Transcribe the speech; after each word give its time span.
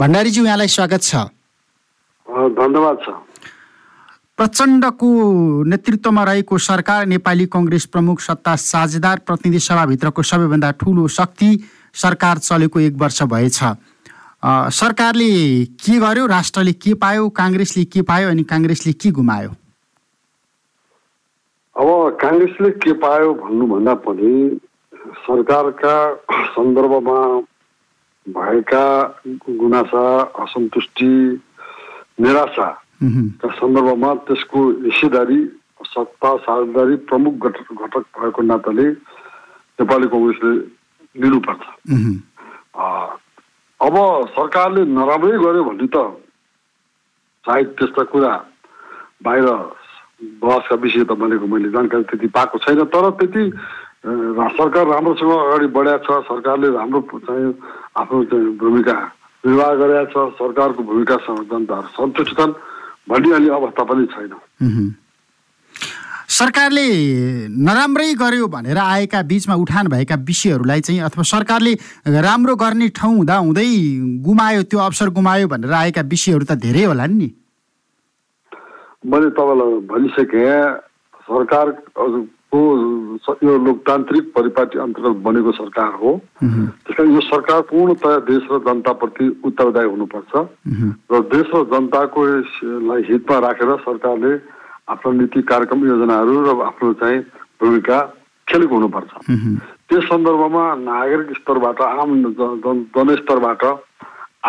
भण्डारीज्यू 0.00 0.44
यहाँलाई 0.44 0.68
स्वागत 0.68 1.02
छ। 1.02 1.16
धन्यवाद 2.56 2.98
छ। 3.04 3.12
प्रचण्डको 4.36 5.08
नेतृत्वमा 5.68 6.22
रहेको 6.24 6.58
सरकार 6.58 7.06
नेपाली 7.06 7.46
कङ्ग्रेस 7.52 7.84
प्रमुख 7.92 8.20
सत्ता 8.20 8.54
साझेदार 8.56 9.18
प्रतिनिधि 9.26 9.60
सभाभित्रको 9.60 10.22
सबैभन्दा 10.22 10.70
ठुलो 10.80 11.06
शक्ति 11.08 11.50
सरकार 11.94 12.38
चलेको 12.38 12.80
एक 12.80 12.94
वर्ष 12.96 13.22
भएछ। 13.28 13.58
सरकारले 14.80 15.28
के 15.84 15.98
गर्यो? 16.00 16.26
राष्ट्रले 16.26 16.72
के 16.72 16.94
पायो? 16.96 17.28
काङ्ग्रेसले 17.36 17.84
के 17.84 18.02
पायो? 18.08 18.28
अनि 18.30 18.42
काङ्ग्रेसले 18.48 18.92
के 18.96 19.10
गुमायो? 19.20 19.50
अब 21.76 22.16
काङ्ग्रेसले 22.24 22.70
के 22.80 22.92
पायो 23.04 23.34
भन्नुभन्दा 23.44 23.94
पनि 24.08 24.32
सरकारका 25.28 25.96
सन्दर्भमा 26.56 27.20
भएका 28.30 28.84
गुनासा 29.54 30.04
असन्तुष्टि 30.38 31.10
निराशाका 32.18 33.48
सन्दर्भमा 33.52 34.14
त्यसको 34.26 34.60
हिस्सेदारी 34.82 35.40
सत्ता 35.84 36.36
साझेदारी 36.38 36.96
प्रमुख 37.06 37.34
घटक 37.42 37.72
घटक 37.74 38.04
भएको 38.14 38.42
नाताले 38.44 38.86
नेपाली 39.78 40.06
कङ्ग्रेसले 40.08 40.52
लिनुपर्छ 41.16 41.64
अब 43.80 43.96
सरकारले 44.30 44.84
नराम्रै 44.92 45.38
गर्यो 45.38 45.64
भने 45.64 45.86
त 45.88 46.04
सायद 47.44 47.68
त्यस्ता 47.74 48.02
कुरा 48.12 48.32
बाहिर 49.24 49.46
बहसका 50.38 50.76
विषय 50.78 51.04
त 51.04 51.16
भनेको 51.16 51.46
मैले 51.46 51.68
जानकारी 51.70 52.04
त्यति 52.04 52.28
पाएको 52.28 52.58
छैन 52.60 52.84
तर 52.92 53.10
त्यति 53.16 53.44
सरकार 54.04 54.86
राम्रोसँग 54.86 55.30
अगाडि 55.30 55.66
बढाएको 55.76 56.04
छ 56.04 56.24
सरकारले 56.24 56.68
राम्रो 56.72 57.00
चाहिँ 57.20 57.52
आफ्नो 57.96 58.24
चाहिँ 58.24 58.56
भूमिका 58.56 58.96
निर्वाह 59.44 59.74
गरेका 59.76 60.04
छ 60.08 60.32
सरकारको 60.40 60.82
भूमिकासँग 60.82 61.44
जनताहरू 61.52 61.88
सन्तुष्ट 61.92 62.32
छन् 62.36 62.52
भन्ने 63.08 63.30
अहिले 63.34 63.50
अवस्था 63.50 63.84
पनि 63.84 64.04
छैन। 64.06 64.32
सरकारले 66.30 66.86
नराम्रै 67.60 68.14
गर्यो 68.14 68.46
भनेर 68.48 68.78
आएका 68.78 69.20
बिचमा 69.22 69.54
उठान 69.60 69.88
भएका 69.92 70.14
विषयहरूलाई 70.14 70.80
चाहिँ 70.80 71.00
अथवा 71.04 71.22
सरकारले 71.22 71.72
राम्रो 72.08 72.54
गर्ने 72.56 72.88
ठाउँ 72.88 73.16
हुँदा 73.16 73.36
हुँदै 73.36 73.68
गुमायो 74.24 74.62
त्यो 74.62 74.78
अवसर 74.80 75.08
गुमायो 75.12 75.48
भनेर 75.48 75.72
आएका 75.72 76.00
विषयहरू 76.08 76.44
त 76.44 76.56
धेरै 76.56 76.84
होला 76.84 77.06
नि। 77.06 77.28
मैले 79.06 79.30
तपाईँलाई 79.36 79.72
भनिसकेँ 79.92 80.88
यो 82.54 83.56
लोकतान्त्रिक 83.64 84.24
परिपाटी 84.34 84.78
अन्तर्गत 84.78 85.16
बनेको 85.22 85.52
सरकार 85.52 85.92
हो। 86.02 86.10
त्यस 86.42 86.94
कारण 86.96 87.10
यो 87.14 87.20
सरकार 87.22 87.60
पूर्णतया 87.70 88.18
देश 88.26 88.42
र 88.50 88.58
जनताप्रति 88.66 89.26
उत्तरदायी 89.44 89.88
हुनुपर्छ। 89.88 90.32
र 91.12 91.20
देश 91.30 91.46
र 91.54 91.62
जनताको 91.70 92.20
हितमा 93.06 93.38
राखेर 93.38 93.70
सरकारले 93.86 94.32
आफ्नो 94.90 95.12
नीति 95.12 95.42
कार्यक्रम 95.46 95.86
योजनाहरू 95.86 96.34
र 96.42 96.48
आफ्नो 96.66 96.92
चाहिँ 96.98 97.20
भूमिका 97.62 97.98
खेलेको 98.48 98.74
हुनुपर्छ। 98.74 99.10
त्यस 99.86 100.04
सन्दर्भमा 100.10 100.64
नागरिक 100.82 101.30
स्तरबाट 101.38 101.80
आम 101.82 102.10
जनस्तरबाट 102.34 103.62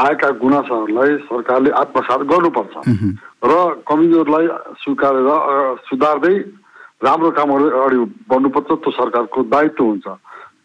आएका 0.02 0.30
गुनासाहरूलाई 0.42 1.12
सरकारले 1.30 1.70
आत्मसात 1.70 2.20
गर्नुपर्छ। 2.32 2.74
र 3.46 3.54
कमजोरलाई 3.86 4.48
स्वीकारेर 4.82 5.30
सुधार्दै 5.86 6.36
राम्रो 7.04 7.30
कामहरू 7.34 7.66
अगाडि 7.70 7.98
बढ्नुपर्छ 8.30 8.70
त्यो 8.72 8.92
सरकारको 8.94 9.40
दायित्व 9.50 9.84
हुन्छ। 9.84 10.08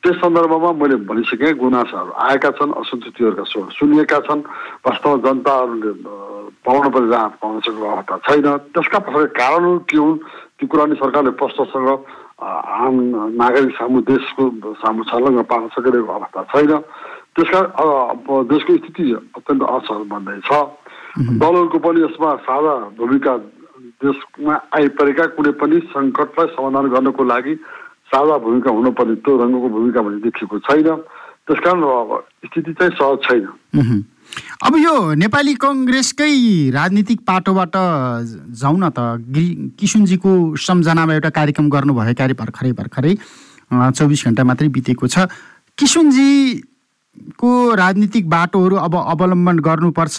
त्यस 0.04 0.16
सन्दर्भमा 0.20 0.70
मैले 0.76 0.96
भनिसकेँ 1.08 1.52
गुनासाहरू 1.56 2.12
आएका 2.12 2.50
छन् 2.60 2.76
असन्तुष्टिहरूका 2.76 3.44
स्वर 3.50 3.66
सुनिएका 3.72 4.18
छन्। 4.28 4.40
वास्तवमा 4.84 5.16
जनताहरूले 5.24 5.90
पाउनु 6.62 6.88
पर्ने 6.92 7.08
जहाँ 7.10 7.28
पाउन 7.40 7.60
सकेको 7.64 7.86
अवस्था 7.88 8.16
छैन। 8.28 8.46
त्यसका 8.76 8.98
पछाडि 9.06 9.28
कारणहरू 9.32 9.78
के 9.88 9.96
हुन् 9.96 10.18
त्यो 10.60 10.66
कुरा 10.68 10.84
नि 10.86 10.94
सरकारले 11.00 11.30
प्रश्नसँग 11.40 11.88
आम 12.36 12.94
नागरिक 13.40 13.72
सामु 13.80 13.98
देशको 14.04 14.44
सामु 14.76 15.02
छर्लङ्ग 15.08 15.40
पार्न 15.50 15.66
सकिरहेको 15.72 16.12
अवस्था 16.12 16.40
छैन। 16.52 16.72
त्यसका 17.34 17.60
देशको 18.52 18.70
स्थिति 18.76 19.04
अत्यन्त 19.36 19.62
असहज 19.64 20.02
बन्दैछ 20.12 20.50
दलहरूको 21.40 21.78
पनि 21.80 22.00
यसमा 22.04 22.30
साझा 22.44 22.74
भूमिका 23.00 23.32
देशमा 24.02 24.54
आइपरेका 24.76 25.24
कुनै 25.36 25.52
पनि 25.60 25.76
सङ्कटलाई 25.92 26.46
समाधान 26.56 26.86
गर्नको 26.94 27.24
लागि 27.24 27.54
साझा 28.12 28.36
भूमिका 28.38 28.70
हुनुपर्ने 28.70 29.14
त्यो 29.24 29.32
रङ्गको 29.42 29.68
भूमिका 29.76 30.00
भने 30.02 30.18
देखिएको 30.26 30.58
छैन। 30.66 30.88
त्यस 31.46 31.58
कारण 31.64 31.80
स्थिति 32.46 32.72
चाहिँ 32.78 32.92
सहज 32.98 33.18
छैन। 33.26 33.44
अब 34.66 34.72
यो 34.76 34.94
नेपाली 35.14 35.54
कङ्ग्रेसकै 35.62 36.34
राजनीतिक 36.74 37.20
पाटोबाट 37.26 37.74
जाउँ 38.60 38.78
न 38.78 38.90
त 38.90 38.98
किसुनजीको 39.80 40.30
सम्झनामा 40.58 41.12
एउटा 41.14 41.30
कार्यक्रम 41.30 41.66
गर्नुभयो 41.70 42.34
भर्खरै 42.40 42.72
भर्खरै 42.80 43.14
चौबिस 43.70 44.24
घन्टा 44.26 44.42
मात्रै 44.44 44.68
बितेको 44.74 45.06
छ। 45.06 45.30
किसुनजीको 45.78 47.52
राजनीतिक 47.74 48.28
बाटोहरू 48.28 48.76
अब 48.76 48.94
अवलम्बन 48.96 49.56
गर्नुपर्छ। 49.66 50.18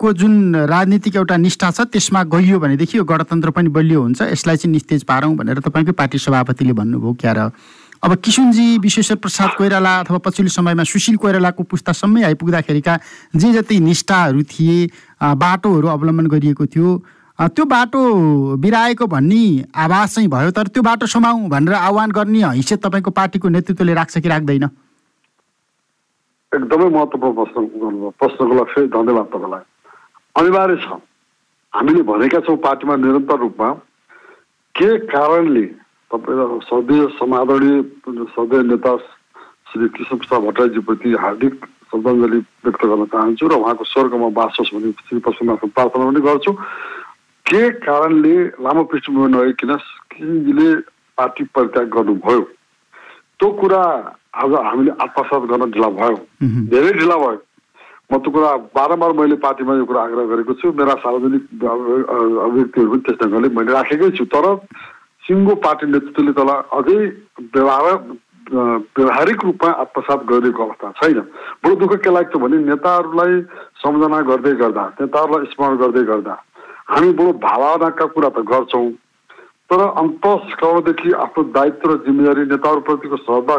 किसुनजीको 0.00 0.12
जुन 0.16 0.54
राजनीतिक 0.66 1.16
एउटा 1.16 1.36
निष्ठा 1.36 1.70
छ 1.70 1.84
त्यसमा 1.92 2.22
गइयो 2.32 2.58
भनेदेखि 2.58 2.98
यो 2.98 3.04
गणतन्त्र 3.04 3.50
पनि 3.52 3.68
बलियो 3.68 4.00
हुन्छ। 4.00 4.32
यसलाई 4.32 4.56
चाहिँ 4.56 4.72
निस्तेज 4.72 5.04
पारौँ 5.04 5.36
भनेर 5.36 5.60
तपाईँकै 5.60 5.92
पार्टी 5.92 6.18
सभापतिले 6.18 6.72
भन्नुभयो 6.72 7.12
क्या 7.20 7.32
र 7.36 7.52
अब 8.00 8.16
किसुनजी 8.16 8.80
विश्वेश्वर 8.80 9.16
प्रसाद 9.20 9.50
कोइराला 9.60 9.92
अथवा 10.00 10.18
पछिल्लो 10.24 10.48
समयमा 10.48 10.84
सुशील 10.88 11.16
कोइरालाको 11.20 11.62
पुस्तासम्मै 11.68 12.22
आइपुग्दाखेरिका 12.32 12.96
जे 13.36 13.52
जति 13.52 13.76
निष्ठाहरू 13.76 14.42
थिए 14.48 14.88
बाटोहरू 15.20 15.88
अवलम्बन 15.88 16.26
गरिएको 16.32 16.64
थियो 16.64 16.88
त्यो 17.36 17.64
बाटो 17.68 18.00
बिराएको 18.56 19.04
भन्ने 19.04 19.44
आवाज 19.68 20.08
चाहिँ 20.16 20.28
भयो 20.32 20.50
तर 20.56 20.72
त्यो 20.72 20.82
बाटो 20.82 21.06
समाउँ 21.12 21.48
भनेर 21.52 21.74
आह्वान 21.76 22.10
गर्ने 22.16 22.40
हैसियत 22.56 22.80
तपाईँको 22.80 23.10
पार्टीको 23.12 23.48
नेतृत्वले 23.48 23.94
राख्छ 24.00 24.18
कि 24.18 24.28
राख्दैन? 24.28 24.64
एकदमै 26.52 26.88
महत्त्वपूर्ण 26.88 27.34
प्रश्न 27.36 27.56
गर्नुभयो। 27.60 28.10
प्रश्नको 28.16 28.54
लक्ष्य 28.60 28.86
धन्यवाद 28.96 29.28
तपाईँलाई। 29.36 29.68
अनिवार्य 30.40 30.76
छ। 30.76 30.96
हामीले 31.72 32.02
भनेका 32.02 32.40
छौँ 32.40 32.56
पार्टीमा 32.56 32.96
निरन्तर 32.96 33.38
रूपमा। 33.38 33.70
के 34.74 34.88
कारणले 35.06 35.64
तपाईँ 36.10 36.60
सधैँ 36.64 37.08
समादरणीय 37.20 37.82
सधैँ 38.34 38.62
नेता 38.64 38.96
श्री 39.70 39.88
कृष्ण 39.88 40.16
प्रसाद 40.16 40.40
भट्टराईजीप्रति 40.42 41.10
हार्दिक 41.20 41.54
श्रद्धाञ्जली 41.90 42.38
व्यक्त 42.64 42.82
गर्न 42.86 43.04
चाहन्छु 43.04 43.48
र 43.48 43.54
उहाँको 43.54 43.84
स्वर्गमा 43.84 44.28
बास 44.32 44.56
होस् 44.60 44.74
भन्ने 44.74 44.90
श्री 45.06 45.18
पशुनाथ 45.20 45.62
प्रार्थना 45.76 46.04
पनि 46.08 46.20
गर्छु। 46.24 46.52
के 47.46 47.62
कारणले 47.84 48.34
लामो 48.64 48.82
पृष्ठभूमि 48.90 49.28
नआइकन 49.30 49.76
किसिमजीले 50.10 50.68
पार्टी 51.18 51.44
परित्याग 51.54 51.86
गर्नुभयो? 51.90 52.40
त्यो 53.38 53.48
कुरा 53.60 53.82
आज 54.34 54.52
हामीले 54.54 54.90
आत्मसात 55.02 55.42
गर्न 55.50 55.70
ढिला 55.70 55.88
भयो। 55.98 56.16
धेरै 56.70 56.92
ढिला 56.98 57.16
भयो। 57.16 57.38
म 58.12 58.18
त्यो 58.18 58.30
कुरा 58.34 58.50
बारम्बार 58.74 59.12
मैले 59.18 59.36
पार्टीमा 59.42 59.74
यो 59.78 59.84
कुरा 59.86 60.02
आग्रह 60.02 60.24
गरेको 60.34 60.52
छु। 60.60 60.72
मेरा 60.74 60.94
सार्वजनिक 61.02 61.44
अभिव्यक्तिहरू 61.62 62.90
पनि 62.90 63.02
त्यस 63.06 63.18
ढङ्गले 63.22 63.48
मैले 63.54 63.72
राखेकै 63.72 64.10
छु। 64.18 64.24
तर 64.34 64.46
सिङ्गो 65.26 65.54
पार्टी 65.66 65.86
नेतृत्वले 65.94 66.32
त्यसलाई 66.34 66.60
अझै 66.78 66.98
व्यवहार 67.54 67.86
व्यवहारिक 68.50 69.44
रूपमा 69.44 69.70
आत्मसात 69.82 70.20
गरिरहेको 70.26 70.62
अवस्था 70.64 70.90
छैन। 71.00 71.18
बडो 71.62 71.74
दुःख 71.82 71.92
के 72.02 72.10
लाग्छ 72.10 72.34
भने 72.34 72.56
नेताहरूलाई 72.66 73.34
सम्झना 73.82 74.20
गर्दै 74.30 74.54
गर्दा 74.62 74.84
नेताहरूलाई 75.00 75.46
स्मरण 75.54 75.76
गर्दै 75.82 76.02
गर्दा 76.10 76.34
हामी 76.90 77.12
बडो 77.20 77.32
भावनाका 77.46 78.06
कुरा 78.16 78.28
त 78.28 78.42
गर्छौँ। 78.50 78.90
तर 79.70 79.80
अन्तस्करणदेखि 80.02 81.12
आफ्नो 81.24 81.42
दायित्व 81.54 81.86
र 81.90 81.96
जिम्मेदारी 82.06 82.42
नेताहरूप्रतिको 82.50 83.16
श्रद्धा 83.22 83.56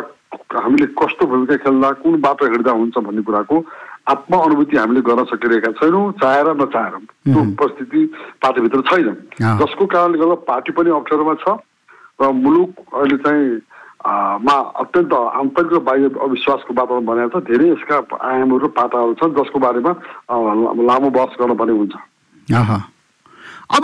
हामीले 0.59 0.87
कस्तो 0.99 1.25
भूमिका 1.31 1.55
खेल्दा 1.63 1.91
कुन 2.03 2.19
बाटो 2.21 2.45
हिँड्दा 2.51 2.71
हुन्छ 2.71 2.97
भन्ने 3.07 3.21
कुराको 3.23 3.55
आत्म 4.07 4.37
अनुभूति 4.37 4.77
हामीले 4.77 5.01
गर्न 5.01 5.23
सकिरहेका 5.29 5.71
छैनौँ 5.77 6.11
चाहेर 6.21 6.47
नचाहेर। 6.61 6.93
त्यो 7.25 7.41
परिस्थिति 7.59 8.01
पार्टीभित्र 8.41 8.81
छैन। 8.89 9.07
जसको 9.61 9.85
कारणले 9.85 10.17
गर्दा 10.17 10.35
पार्टी 10.47 10.71
पनि 10.73 10.89
अप्ठ्यारोमा 10.89 11.35
छ 11.43 11.57
र 12.21 12.31
मुलुक 12.33 12.69
अहिले 12.93 13.17
चाहिँ 13.25 13.45
मा 14.01 14.55
अत्यन्त 14.81 15.13
आन्तरिक 15.13 15.73
र 15.73 15.79
बाह्य 15.85 16.09
अविश्वासको 16.17 16.73
वातावरण 16.73 17.05
बनाएको 17.05 17.39
छ 17.39 17.43
धेरै 17.45 17.67
यसका 17.69 17.97
आयामहरू 18.17 18.65
र 18.65 18.69
पाटाहरू 18.73 19.13
छन् 19.21 19.35
जसको 19.37 19.57
बारेमा 19.61 19.91
लामो 20.89 21.09
बहस 21.17 21.37
गर्न 21.37 21.53
पनि 21.61 21.73
हुन्छ। 21.77 21.93
अब 23.71 23.83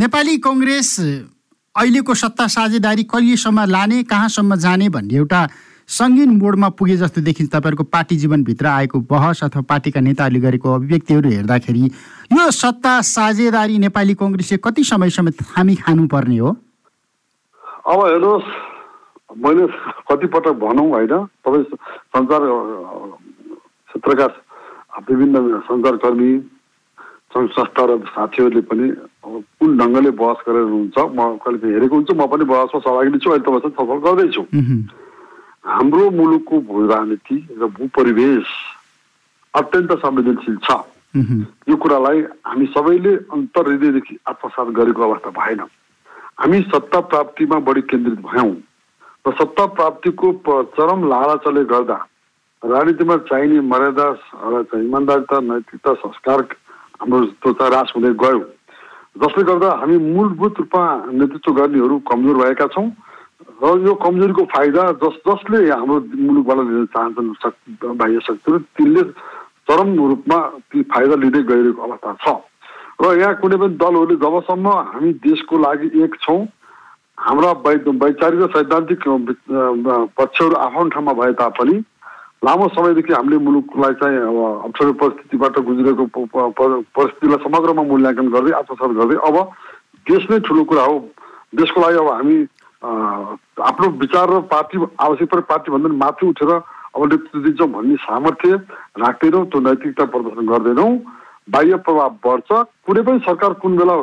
नेपाली 0.00 0.36
कङ्ग्रेस 0.40 0.90
अहिलेको 1.74 2.14
सत्ता 2.14 2.46
साझेदारी 2.56 3.04
कहिलेसम्म 3.12 3.64
लाने 3.68 4.02
कहाँसम्म 4.08 4.56
जाने 4.64 4.88
भन्ने 4.88 5.14
एउटा 5.16 5.40
सङ्गीन 5.88 6.30
मोडमा 6.38 6.68
पुगे 6.78 6.96
जस्तो 6.96 7.20
देखिन्छ 7.20 7.50
तपाईँहरूको 7.52 7.84
पार्टी 7.84 8.16
जीवनभित्र 8.16 8.66
आएको 8.66 9.00
बहस 9.10 9.42
अथवा 9.44 9.62
पार्टीका 9.68 10.00
नेताहरूले 10.00 10.40
गरेको 10.40 10.74
अभिव्यक्तिहरू 10.74 11.28
हेर्दाखेरि 11.30 11.84
यो 12.32 12.50
सत्ता 12.50 13.00
साझेदारी 13.06 13.78
नेपाली 13.78 14.14
कङ्ग्रेसले 14.14 14.58
कति 14.64 14.84
समयसम्म 14.84 15.30
थामी 15.42 15.74
खानुपर्ने 15.82 16.38
हो? 16.38 16.50
अब 17.86 17.98
हेर्नुहोस् 18.06 18.48
मैले 19.36 19.66
कतिपटक 20.08 20.54
भनौँ 20.62 20.88
होइन 20.90 21.12
तपाईँ 21.44 21.64
सञ्चार 22.14 22.42
क्षेत्रका 23.88 24.26
विभिन्न 25.08 25.60
सञ्चारकर्मी 25.68 26.30
सङ्घ 27.32 27.48
संस्था 27.50 27.84
र 27.84 27.98
साथीहरूले 28.12 28.60
पनि 28.70 28.88
अब 29.24 29.32
कुन 29.60 29.76
ढङ्गले 29.78 30.10
बहस 30.20 30.38
गरेर 30.46 30.66
हुन्छ 30.72 30.96
म 31.16 31.36
कहिले 31.42 31.72
हेरेको 31.74 31.94
हुन्छु 31.96 32.14
म 32.14 32.26
पनि 32.28 32.44
बहसमा 32.44 32.80
सहभागी 32.80 33.18
छु 33.18 33.30
अहिले 33.30 33.44
तपाईँसँग 33.44 33.72
छलफल 33.76 33.98
गर्दैछु। 34.06 34.42
हाम्रो 35.64 36.10
मुलुकको 36.10 36.58
भू 36.60 36.86
राजनीति 36.86 37.36
र 37.60 37.66
भू 37.70 37.86
परिवेश 37.96 38.46
अत्यन्त 39.54 39.92
संवेदनशील 39.98 40.56
छ। 40.64 40.70
यो 41.68 41.76
कुरालाई 41.76 42.20
हामी 42.46 42.66
सबैले 42.66 43.12
अन्तर 43.30 43.68
हृदयदेखि 43.68 44.16
आत्मसात 44.28 44.68
गरेको 44.74 45.02
अवस्था 45.02 45.30
भएन। 45.30 45.60
हामी 46.40 46.60
सत्ता 46.66 47.00
प्राप्तिमा 47.12 47.58
बढी 47.62 47.80
केन्द्रित 47.90 48.18
भयौँ 48.26 48.54
र 49.24 49.32
सत्ता 49.38 49.66
प्राप्तिको 49.78 50.32
चरम 50.74 51.08
लालचले 51.08 51.64
गर्दा 51.70 51.98
राजनीतिमा 52.62 53.16
चाहिने 53.30 53.60
मर्यादा 53.62 54.06
इमान्दारिता 54.80 55.40
नैतिकता 55.40 55.92
संस्कार 56.02 56.40
हाम्रो 57.00 57.20
ह्रास 57.62 57.92
हुँदै 57.96 58.12
गयो। 58.18 58.42
जसले 59.20 59.42
गर्दा 59.44 59.70
हामी 59.78 59.96
मूलभूत 60.00 60.58
रूपमा 60.58 60.84
नेतृत्व 61.12 61.52
गर्नेहरू 61.52 61.98
कमजोर 62.08 62.36
भएका 62.36 62.66
छौँ 62.74 62.88
र 63.62 63.78
यो 63.86 63.94
कमजोरीको 63.94 64.44
फाइदा 64.52 64.82
जस 65.02 65.16
जसले 65.26 65.58
हाम्रो 65.70 65.96
मुलुकबाट 66.18 66.58
लिन 66.68 66.86
चाहन्छन् 66.94 67.96
बाह्य 67.98 68.20
शक्तिहरू 68.26 68.58
तिनले 68.78 69.02
चरम 69.70 69.88
रूपमा 70.08 70.38
ती 70.66 70.82
फाइदा 70.90 71.14
लिँदै 71.22 71.42
गइरहेको 71.50 71.82
अवस्था 71.82 72.12
छ। 72.22 72.26
र 73.02 73.04
यहाँ 73.18 73.34
कुनै 73.38 73.56
पनि 73.62 73.74
दलहरूले 73.78 74.16
जबसम्म 74.18 74.66
हामी 74.66 75.12
देशको 75.22 75.58
लागि 75.58 75.88
एक 76.02 76.14
छौँ 76.22 76.42
हाम्रा 77.18 77.50
वै 77.62 77.74
वैचारिक 78.02 78.40
र 78.42 78.46
सैद्धान्तिक 78.50 79.00
पक्षहरू 80.18 80.54
आफ्नो 80.66 80.88
ठाउँमा 80.90 81.12
भए 81.22 81.32
तापनि 81.38 81.76
लामो 82.42 82.66
समयदेखि 82.74 83.12
हामीले 83.12 83.38
मुलुकलाई 83.46 83.94
चाहिँ 84.02 84.18
अब 84.18 84.38
अप्ठ्यारो 84.66 84.92
परिस्थितिबाट 85.02 85.58
गुज्रेको 85.68 86.04
परिस्थितिलाई 86.26 87.38
समग्रमा 87.46 87.82
मूल्याङ्कन 87.90 88.28
गर्दै 88.34 88.52
आत्मसात 88.58 88.90
गर्दै 88.98 89.16
अब 89.22 89.36
देश 90.10 90.26
नै 90.30 90.38
ठुलो 90.50 90.64
कुरा 90.66 90.82
हो। 90.82 90.98
देशको 91.54 91.78
लागि 91.80 91.98
अब 92.02 92.10
हामी 92.10 92.36
आफ्नो 93.56 93.88
विचार 94.00 94.30
र 94.30 94.40
पार्टी 94.48 94.78
आवश्यक 95.00 95.28
परे 95.30 95.42
पार्टीभन्दा 95.48 95.88
पनि 95.88 95.96
माथि 95.98 96.26
उठेर 96.26 96.50
अब 96.50 97.02
नेतृत्व 97.04 97.38
दिन्छौँ 97.40 97.68
भन्ने 97.72 97.96
सामर्थ्य 98.00 98.54
राख्दैनौँ 98.98 99.44
त्यो 99.48 99.60
नैतिकता 99.60 100.04
प्रदर्शन 100.12 100.46
गर्दैनौँ। 100.46 100.92
बाह्य 101.50 101.76
प्रभाव 101.82 102.10
बढ्छ। 102.24 102.50
कुनै 102.86 103.02
पनि 103.02 103.18
सरकार 103.26 103.52
कुन 103.58 103.76
बेला 103.76 103.94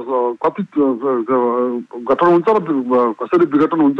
कति 0.43 0.63
गठन 0.75 2.27
हुन्छ 2.27 2.47
र 2.49 2.59
कसरी 3.15 3.45
विघटन 3.47 3.79
हुन्छ 3.79 3.99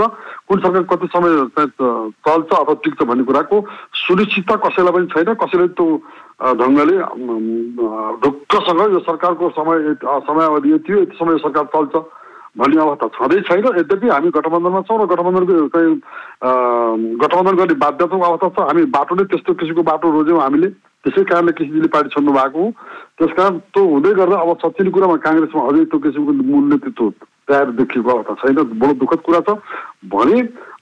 कुन 0.50 0.60
सरकार 0.60 0.84
कति 0.92 1.08
समय 1.08 1.32
चल्छ 1.56 2.52
अथवा 2.52 2.74
टिक्छ 2.84 3.00
भन्ने 3.08 3.24
कुराको 3.24 3.58
सुनिश्चितता 3.96 4.56
कसैलाई 4.68 4.92
पनि 4.92 5.08
छैन। 5.16 5.34
कसैले 5.40 5.68
त्यो 5.72 5.88
ढङ्गले 6.60 6.98
ढुक्कसँग 8.24 8.82
यो 8.92 9.00
सरकारको 9.08 9.50
समय 9.56 9.78
समयावधि 10.04 10.74
यति 10.74 10.94
हो 10.94 11.00
यति 11.00 11.16
समय 11.18 11.38
सरकार 11.40 11.66
चल्छ। 11.76 11.96
भन्ने 12.60 12.82
अवस्था 12.82 13.08
छँदै 13.16 13.40
छैन। 13.48 13.66
यद्यपि 13.80 14.08
हामी 14.10 14.30
गठबन्धनमा 14.36 14.82
छौँ 14.88 14.98
र 15.00 15.06
गठबन्धनको 15.12 15.54
चाहिँ 15.74 15.96
गठबन्धन 17.24 17.56
गर्ने 17.60 17.76
बाध्यताको 17.84 18.26
अवस्था 18.30 18.48
छ। 18.56 18.68
हामी 18.68 18.84
बाटो 18.96 19.16
नै 19.16 19.24
त्यस्तो 19.32 19.54
किसिमको 19.60 19.84
बाटो 19.88 20.12
रोज्यौँ 20.12 20.42
हामीले। 20.42 20.70
त्यसै 21.00 21.24
कारणले 21.32 21.52
केसीजीले 21.56 21.88
पार्टी 21.96 22.10
छोड्नु 22.12 22.32
भएको 22.36 22.60
हो। 22.60 22.72
त्यस 23.18 23.32
कारण 23.40 23.58
त्यो 23.72 23.84
हुँदै 23.88 24.12
गर्दा 24.20 24.36
अब 24.44 24.50
सच्चिने 24.60 24.92
कुरामा 24.92 25.16
काङ्ग्रेसमा 25.24 25.62
अझै 25.70 25.84
त्यो 25.88 26.00
किसिमको 26.04 26.32
मूल 26.44 26.64
नेतृत्व 26.76 27.10
तयार 27.48 27.68
देखिएको 27.80 28.10
अवस्था 28.12 28.34
छैन। 28.44 28.60
बडो 28.76 28.94
दुःखद 29.00 29.22
कुरा 29.24 29.42
छ। 29.48 29.50
भने 30.12 30.38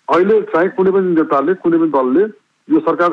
अहिले 0.10 0.36
चाहिँ 0.50 0.70
कुनै 0.74 0.92
पनि 0.92 1.08
नेताले 1.22 1.54
कुनै 1.62 1.78
पनि 1.78 1.92
दलले 1.94 2.24
यो 2.68 2.80
सरकार 2.84 3.12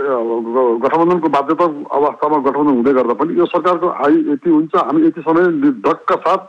गठबन्धनको 0.82 1.28
बाध्यता 1.28 1.64
अवस्थामा 1.98 2.36
गठबन्धन 2.46 2.74
हुँदै 2.74 2.92
गर्दा 2.98 3.14
पनि 3.20 3.38
यो 3.38 3.46
सरकारको 3.52 3.88
आयु 4.04 4.18
यति 4.32 4.50
हुन्छ। 4.50 4.72
हामी 4.74 5.06
यति 5.06 5.20
समय 5.28 5.44
निर्धक्क 5.60 6.10
साथ 6.24 6.42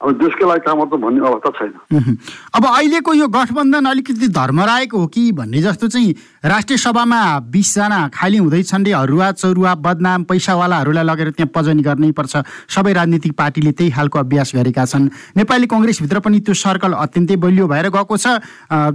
अब 0.00 0.16
देशकै 0.16 0.44
लागि 0.48 0.60
काम 0.64 0.78
गर्छ 0.80 0.96
भन्ने 0.96 1.20
अवस्था 1.28 1.50
छैन। 1.60 2.16
अब 2.56 2.64
अहिलेको 2.66 3.12
यो 3.14 3.26
गठबन्धन 3.28 3.84
अलिकति 3.84 4.28
धर्मराएको 4.32 4.98
हो 4.98 5.06
कि 5.12 5.32
भन्ने 5.36 5.60
जस्तो 5.60 5.88
चाहिँ 5.92 6.14
राष्ट्रिय 6.40 6.78
सभामा 6.80 7.20
बिसजना 7.52 8.00
खाली 8.08 8.36
हुँदैछन् 8.40 8.84
रे 8.86 8.92
हरुवा 8.92 9.30
चौरुवा 9.36 9.74
बदनाम 9.76 10.24
पैसावालाहरूलाई 10.24 11.04
लगेर 11.04 11.30
त्यहाँ 11.36 11.52
पजनी 11.52 11.82
गर्नै 11.84 12.10
पर्छ। 12.16 12.32
सबै 12.72 12.92
राजनीतिक 12.96 13.32
पार्टीले 13.36 13.72
त्यही 13.76 13.90
खालको 13.92 14.18
अभ्यास 14.18 14.52
गरेका 14.56 14.84
छन्। 14.88 15.36
नेपाली 15.36 15.66
कङ्ग्रेसभित्र 15.68 16.18
पनि 16.24 16.40
त्यो 16.48 16.54
सर्कल 16.54 16.92
अत्यन्तै 16.96 17.36
बलियो 17.36 17.68
भएर 17.68 17.88
गएको 17.92 18.16
छ। 18.16 18.40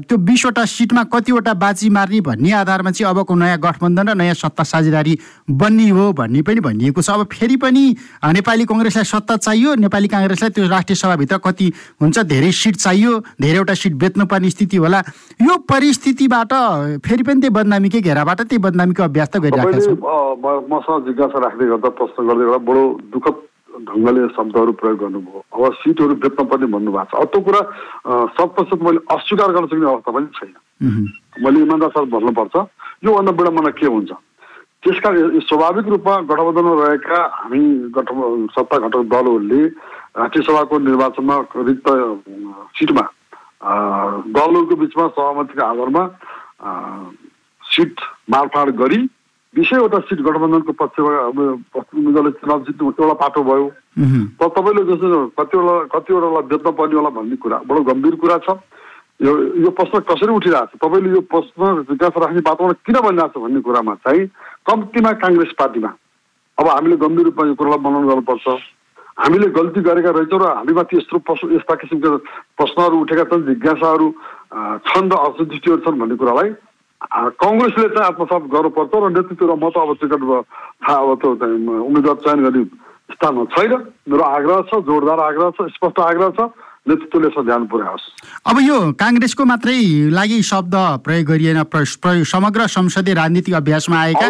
त्यो 0.09 0.17
बिसवटा 0.17 0.65
सिटमा 0.65 1.03
कतिवटा 1.13 1.53
बाजी 1.53 1.89
मार्ने 1.93 2.21
भन्ने 2.25 2.51
आधारमा 2.65 2.91
चाहिँ 2.91 3.13
अबको 3.13 3.33
नयाँ 3.35 3.61
गठबन्धन 3.61 4.09
र 4.09 4.13
नयाँ 4.17 4.33
सत्ता 4.33 4.63
साझेदारी 4.65 5.13
बन्ने 5.53 5.89
हो 5.93 6.11
भन्ने 6.17 6.41
पनि 6.41 6.59
भनिएको 6.65 7.01
छ। 7.01 7.09
अब 7.13 7.29
फेरि 7.29 7.61
पनि 7.61 7.85
नेपाली 8.25 8.65
कङ्ग्रेसलाई 8.65 9.05
सत्ता 9.05 9.37
चाहियो 9.37 9.75
नेपाली 9.85 10.07
काङ्ग्रेसलाई 10.09 10.49
त्यो 10.49 10.65
राष्ट्रिय 10.65 10.94
सभाभित्र 10.95 11.37
कति 11.45 11.67
हुन्छ 12.01 12.17
धेरै 12.25 12.51
सिट 12.51 12.75
चाहियो 12.75 13.11
धेरैवटा 13.41 13.73
सिट 13.73 13.93
बेच्नुपर्ने 14.03 14.49
स्थिति 14.49 14.77
होला। 14.77 14.99
यो 15.41 15.57
परिस्थितिबाट 15.69 16.53
फेरि 17.05 17.23
पनि 17.23 17.39
त्यही 17.41 17.55
बदनामीकै 17.55 18.01
घेराबाट 18.01 18.41
त्यही 18.41 18.61
बदनामीको 18.67 19.03
अभ्यास 19.03 19.29
त 19.29 19.37
गरिरहेका 19.45 19.79
छौँ। 19.79 19.97
मसँग 20.71 21.05
जिज्ञासा 21.07 21.39
राख्दै 21.45 21.65
गर्दा 21.71 21.89
प्रश्न 21.99 22.27
गर्दै 22.27 22.45
गर्दा 22.45 22.61
बडो 22.65 22.83
दुःखद 23.13 23.35
ढङ्गले 23.75 24.21
शब्दहरू 24.35 24.71
प्रयोग 24.79 24.97
गर्नुभयो। 24.99 25.39
अब 25.51 25.73
सिटहरू 25.83 26.15
बेच्न 26.23 26.43
पर्ने 26.47 26.67
भन्नुभएको 26.71 27.11
छ। 27.11 27.19
अब 27.19 27.27
त्यो 27.27 27.41
कुरा 27.43 27.61
शत 28.35 28.49
प्रतिशत 28.55 28.79
मैले 28.87 28.99
अस्वीकार 29.15 29.49
गर्न 29.51 29.65
सक्ने 29.67 29.87
अवस्था 29.91 30.11
पनि 30.15 30.27
छैन। 30.37 30.53
मैले 31.43 31.59
इमान्दार 31.59 31.89
साथ 31.91 32.05
भन्नुपर्छ 32.15 32.55
योभन्दा 33.03 33.31
विडम्बना 33.35 33.71
के 33.75 33.85
हुन्छ? 33.85 34.11
त्यसका 34.85 35.09
यो 35.11 35.39
स्वाभाविक 35.43 35.87
रूपमा 35.91 36.15
गठबन्धनमा 36.29 36.73
रहेका 36.87 37.19
हामी 37.35 37.61
गठ 37.95 38.07
सत्ता 38.55 38.77
घटक 38.85 39.03
दलहरूले 39.11 39.61
राष्ट्रिय 40.17 40.43
सभाको 40.43 40.79
निर्वाचनमा 40.79 41.35
रिक्त 41.67 41.87
सिटमा 42.79 43.05
दलहरूको 44.35 44.75
बिचमा 44.75 45.07
सहमतिको 45.15 45.63
आधारमा 45.65 46.03
सिट 47.63 47.93
बाँडफाँड 48.31 48.75
गरी 48.81 48.99
बिसैवटा 49.53 49.99
सिट 50.07 50.19
गठबन्धनको 50.21 50.71
पक्षबाट 50.79 51.35
पश्चिम 51.75 51.99
उम्मेद्वारले 51.99 52.31
चुनाव 52.39 52.59
जित्नु 52.63 52.91
एउटा 52.91 53.13
पाटो 53.23 53.43
भयो। 53.43 53.67
तर 54.39 54.47
तपाईँले 54.55 54.83
जस्तो 54.87 55.19
कतिवटा 55.39 55.75
कतिवटालाई 55.95 56.43
बेच्न 56.51 56.71
पर्ने 56.75 56.95
होला 56.95 57.09
भन्ने 57.15 57.35
कुरा 57.43 57.57
बडो 57.67 57.81
गम्भीर 57.89 58.15
कुरा 58.19 58.37
छ। 58.43 58.55
यो 59.23 59.31
यो 59.63 59.69
प्रश्न 59.71 59.99
कसरी 60.11 60.31
उठिरहेको 60.35 60.75
छ? 60.75 60.79
तपाईँले 60.83 61.09
यो 61.15 61.21
प्रश्न 61.31 61.87
जिज्ञासा 61.87 62.19
राख्ने 62.19 62.41
वातावरण 62.47 62.83
किन 62.83 62.95
बनिरहेको 62.99 63.39
छ 63.39 63.43
भन्ने 63.43 63.59
कुरामा 63.63 63.93
चाहिँ 64.03 64.27
कम्तीमा 64.67 65.11
काङ्ग्रेस 65.23 65.51
पार्टीमा। 65.59 65.91
अब 66.57 66.67
हामीले 66.67 66.95
गम्भीर 67.03 67.25
रूपमा 67.31 67.47
यो 67.47 67.55
कुरालाई 67.55 67.79
मनन 67.83 68.07
गर्नुपर्छ। 68.11 68.47
हामीले 69.17 69.47
गल्ती 69.55 69.79
गरेका 69.81 70.11
रहेछौँ 70.11 70.39
र 70.39 70.45
हामीमाथि 70.59 70.97
यस्तो 70.97 71.17
प्रश्न 71.23 71.55
यस्ता 71.55 71.75
किसिमका 71.81 72.09
प्रश्नहरू 72.59 72.95
उठेका 72.99 73.23
छन् 73.31 73.47
जिज्ञासाहरू 73.47 74.07
छन् 74.91 75.11
र 75.11 75.15
असन्तुष्टिहरू 75.15 75.81
छन् 75.87 75.99
भन्ने 75.99 76.15
कुरालाई 76.19 76.49
कङ्ग्रेसले 77.39 77.87
चाहिँ 77.95 78.07
आत्मसात 78.11 78.43
गर्नुपर्छ 78.51 78.91
र 78.91 79.09
नेतृत्व 79.15 79.45
र 79.45 79.55
म 79.55 79.65
त 79.71 79.77
अब 79.79 79.91
टिकट 80.03 80.21
थाहा 80.83 80.99
अब 80.99 81.09
त्यो 81.21 81.31
उम्मेद्वार 81.31 82.17
चयन 82.25 82.39
गर्ने 82.43 82.63
स्थानमा 83.15 83.43
छैन। 83.55 83.73
मेरो 84.09 84.23
आग्रह 84.35 84.57
छ 84.67 84.71
जोरदार 84.83 85.19
आग्रह 85.29 85.49
छ 85.55 85.59
स्पष्ट 85.75 85.99
आग्रह 85.99 86.29
छ। 86.35 86.39
नेतृत्वले 86.85 87.27
यसमा 87.27 87.43
ध्यान 87.43 87.65
पुर्याओस् 87.65 88.05
अब 88.45 88.57
यो 88.61 88.77
काङ्ग्रेसको 88.93 89.43
मात्रै 89.45 89.77
लागि 90.13 90.41
शब्द 90.43 90.75
प्रयोग 91.05 91.25
गरिएन 91.27 91.63
समग्र 92.29 92.67
संसदीय 92.69 93.13
राजनीतिक 93.13 93.53
अभ्यासमा 93.55 93.97
आएका 93.99 94.29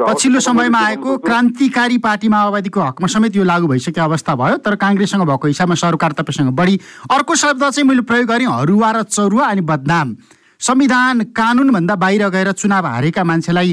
पछिल्लो 0.00 0.40
समयमा 0.40 0.80
आएको 0.80 1.16
क्रान्तिकारी 1.18 1.98
पार्टी 1.98 2.28
माओवादीको 2.28 2.80
हकमा 2.80 3.08
समेत 3.14 3.36
यो 3.36 3.44
लागू 3.44 3.66
भइसकेको 3.68 4.00
अवस्था 4.00 4.34
भयो 4.40 4.56
तर 4.64 4.74
काङ्ग्रेससँग 4.80 5.22
भएको 5.28 5.46
हिसाबमा 5.48 5.74
सरोकार 5.74 6.12
तपाईँसँग 6.12 6.50
बढी। 6.56 6.80
अर्को 7.10 7.34
शब्द 7.34 7.62
चाहिँ 7.70 7.88
मैले 7.88 8.02
प्रयोग 8.02 8.26
गरेँ 8.28 8.46
हरुवा 8.48 8.90
र 8.90 9.02
चौरुवा 9.04 9.44
अनि 9.46 9.60
बदनाम। 9.68 10.16
संविधान 10.60 11.20
कानुनभन्दा 11.32 11.94
बाहिर 11.96 12.28
गएर 12.28 12.52
चुनाव 12.52 12.86
हारेका 12.86 13.24
मान्छेलाई 13.24 13.70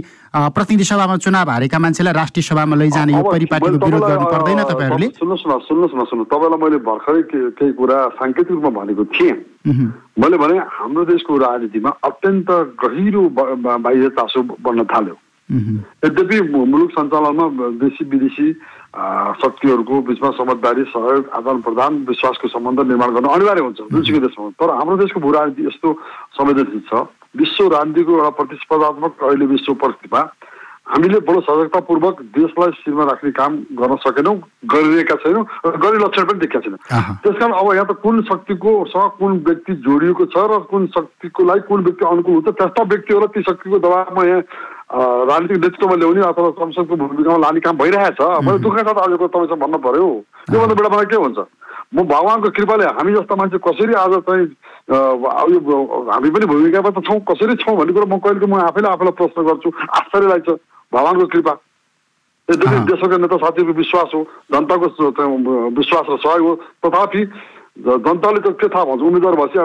प्रतिनिधि 0.56 0.84
सभामा 0.88 1.16
चुनाव 1.20 1.50
हारेका 1.52 1.80
मान्छेलाई 1.80 2.14
राष्ट्रिय 2.14 2.44
सभामा 2.48 2.76
लैजाने 2.76 3.14
यो 3.14 3.24
परिपाटीको 3.28 3.86
विरोध 3.86 4.04
गर्नु 4.08 4.26
पर्दैन 4.32 4.64
तपाईँहरूले। 4.64 5.08
सुन्नुहोस् 5.20 5.48
न 5.48 5.60
सुन्नुहोस् 5.68 5.96
न 6.00 6.04
सुन्नुहोस्। 6.08 6.32
तपाईँलाई 6.32 6.60
मैले 6.64 6.78
भर्खरै 6.88 7.22
केही 7.60 7.72
कुरा 7.76 7.98
साङ्केतिक 8.16 8.56
रूपमा 8.56 8.72
भनेको 8.80 9.04
थिएँ। 9.04 9.36
मैले 10.16 10.38
भने 10.40 10.56
हाम्रो 10.64 11.04
देशको 11.12 11.38
राजनीतिमा 11.38 11.92
अत्यन्त 12.08 12.50
गहिरो 12.80 13.24
बाह्य 13.36 14.10
चासो 14.16 14.40
बन्न 14.64 14.84
थाल्यो। 14.88 15.16
यद्यपि 16.08 16.38
मुलुक 16.72 16.92
सञ्चालनमा 16.96 17.46
देशी 17.84 18.04
विदेशी 18.12 18.48
शक्तिहरूको 18.98 20.02
बिचमा 20.08 20.30
समझदारी 20.38 20.84
सहयोग 20.90 21.30
आदान 21.38 21.62
प्रदान 21.62 21.92
विश्वासको 22.08 22.48
सम्बन्ध 22.50 22.82
निर्माण 22.88 23.14
गर्न 23.14 23.28
अनिवार्य 23.30 23.62
हुन्छ 23.62 23.80
जुनसुकै 23.94 24.20
देशमा। 24.26 24.50
तर 24.58 24.70
हाम्रो 24.74 24.98
देशको 24.98 25.20
भू 25.22 25.32
राजनीति 25.32 25.68
यस्तो 25.68 25.94
संवेदनशील 26.38 26.82
छ 26.90 27.06
विश्व 27.38 27.68
राजनीतिको 27.70 28.18
एउटा 28.18 28.30
प्रतिस्पर्धात्मक 28.42 29.24
अहिले 29.24 29.46
विश्व 29.54 29.74
परिस्थितिमा 29.84 30.22
हामीले 30.88 31.20
बडो 31.28 31.40
सजगतापूर्वक 31.44 32.22
देशलाई 32.36 32.72
शिरमा 32.80 33.04
राख्ने 33.06 33.32
काम 33.38 33.56
गर्न 33.76 33.96
सकेनौँ 34.02 34.36
गरिरहेका 34.72 35.16
छैनौँ 35.20 35.44
र 35.66 35.76
गर्ने 35.84 36.00
लक्षण 36.04 36.24
पनि 36.26 36.40
देखेका 36.40 36.60
छैनौँ 36.64 36.80
आहा। 36.98 37.14
त्यसकारण 37.24 37.54
अब 37.54 37.74
यहाँ 37.76 37.86
त 37.86 38.00
कुन 38.02 38.22
शक्तिको 38.32 38.72
सँग 38.88 39.12
कुन 39.20 39.32
व्यक्ति 39.48 39.74
जोडिएको 39.84 40.26
छ 40.32 40.48
र 40.48 40.60
कुन 40.72 40.88
शक्तिको 40.96 41.44
लागि 41.44 41.68
कुन 41.68 41.84
व्यक्ति 41.86 42.06
अनुकूल 42.08 42.34
हुन्छ 42.34 42.56
त्यस्ता 42.56 42.84
व्यक्तिहरूलाई 42.88 43.34
ती 43.36 43.42
शक्तिको 43.52 43.80
दबावमा 43.84 44.24
यहाँ 44.26 44.42
राजनीतिक 44.88 45.58
नेतृत्वमा 45.58 45.96
ल्याउने 45.96 46.22
अथवा 46.32 46.50
संसदको 46.58 46.96
भूमिकामा 46.96 47.38
लाने 47.38 47.60
काम 47.60 47.78
भइरहेछ 47.78 48.20
मैले 48.48 48.60
दुःख 48.64 48.78
साथ 48.80 48.98
आजको 49.04 49.28
तपाईँसँग 49.28 49.60
भन्नु 49.60 49.78
पर्यो। 49.84 50.08
योभन्दा 50.54 50.76
बेला 50.76 50.90
मलाई 50.96 51.06
के 51.12 51.18
हुन्छ 51.18 51.40
म 51.96 52.04
भगवान्को 52.08 52.50
कृपाले 52.56 52.86
हामी 52.96 53.12
जस्ता 53.14 53.36
मान्छे 53.36 53.58
कसरी 53.64 53.94
आज 54.00 54.14
चाहिँ 54.28 54.46
यो 54.88 55.60
हामी 56.08 56.30
पनि 56.32 56.46
भूमिकामा 56.48 56.90
त 56.96 57.04
छौँ 57.04 57.20
कसरी 57.28 57.56
छौँ 57.64 57.76
भन्ने 57.78 57.94
कुरो 57.96 58.08
म 58.08 58.20
कहिले 58.24 58.48
म 58.48 58.60
आफैले 58.64 58.88
आफैलाई 58.88 59.16
प्रश्न 59.20 59.44
गर्छु। 59.44 59.70
आश्चर्य 60.00 60.28
लाग्छ 60.28 60.50
भगवान्को 60.92 61.26
कृपा। 61.36 61.54
यद्यपि 62.48 62.80
देशका 62.88 63.18
नेता 63.20 63.38
साथीहरूको 63.44 63.78
विश्वास 63.78 64.10
हो 64.16 64.22
जनताको 64.52 64.88
विश्वास 65.80 66.06
र 66.10 66.18
सहयोग 66.24 66.48
हो। 66.48 66.54
तथापि 66.84 67.22
जनताले 67.78 68.40
त 68.42 68.48
के 68.58 68.68
थाहा 68.74 68.84
भन्छ 68.90 69.02
उम्मेद्वार 69.06 69.36
भएपछि 69.38 69.60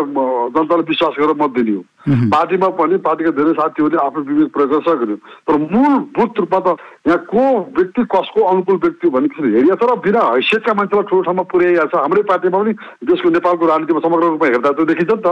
जनताले 0.52 0.82
विश्वास 0.84 1.14
गरेर 1.18 1.36
मत 1.40 1.50
दिने 1.56 1.72
हो। 1.72 1.82
पार्टीमा 2.28 2.68
पनि 2.76 2.96
पार्टीका 3.06 3.30
धेरै 3.38 3.52
साथीहरूले 3.56 3.98
आफ्नो 4.04 4.20
विवेक 4.28 4.48
प्रयोग 4.52 4.70
गर्न 4.72 4.84
सक्यो 4.84 5.16
तर 5.48 5.54
मूलभूत 5.72 6.38
रूपमा 6.40 6.58
त 6.60 6.76
यहाँ 7.08 7.18
को 7.32 7.42
व्यक्ति 7.78 8.02
कसको 8.12 8.40
अनुकूल 8.52 8.76
व्यक्ति 8.84 9.08
भन्ने 9.16 9.28
किसिमले 9.32 9.56
हेरिएको 9.56 9.76
छ 9.80 9.90
र 9.90 9.96
बिना 10.04 10.20
हैसियतका 10.28 10.72
मान्छेलाई 10.76 11.06
ठुलो 11.08 11.22
ठाउँमा 11.22 11.44
पुर्याइएको 11.48 11.88
छ। 11.88 11.94
हाम्रै 12.04 12.22
पार्टीमा 12.28 12.58
पनि 12.58 12.72
देशको 13.08 13.28
नेपालको 13.32 13.64
राजनीतिमा 13.72 14.00
समग्र 14.04 14.26
रूपमा 14.28 14.48
हेर्दा 14.52 14.70
त 14.72 14.80
देखिन्छ 14.92 15.12
नि 15.12 15.22
त। 15.24 15.28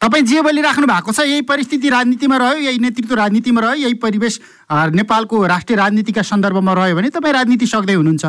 तपाईँ 0.00 0.24
जे 0.24 0.40
बोलिराख्नु 0.42 0.86
भएको 0.86 1.12
छ 1.12 1.20
यही 1.28 1.42
परिस्थिति 1.44 1.88
राजनीतिमा 1.90 2.36
रह्यो 2.36 2.58
यही 2.68 2.78
नेतृत्व 2.78 3.14
राजनीतिमा 3.14 3.60
रह्यो 3.60 3.84
यही 3.84 3.94
परिवेश 4.00 4.34
नेपालको 4.70 5.36
राष्ट्रिय 5.46 5.76
राजनीतिका 5.76 6.22
सन्दर्भमा 6.22 6.72
रह्यो 6.72 6.96
भने 6.96 7.08
तपाईँ 7.10 7.34
राजनीति 7.34 7.66
सक्दै 7.66 7.94
हुनुहुन्छ। 8.00 8.24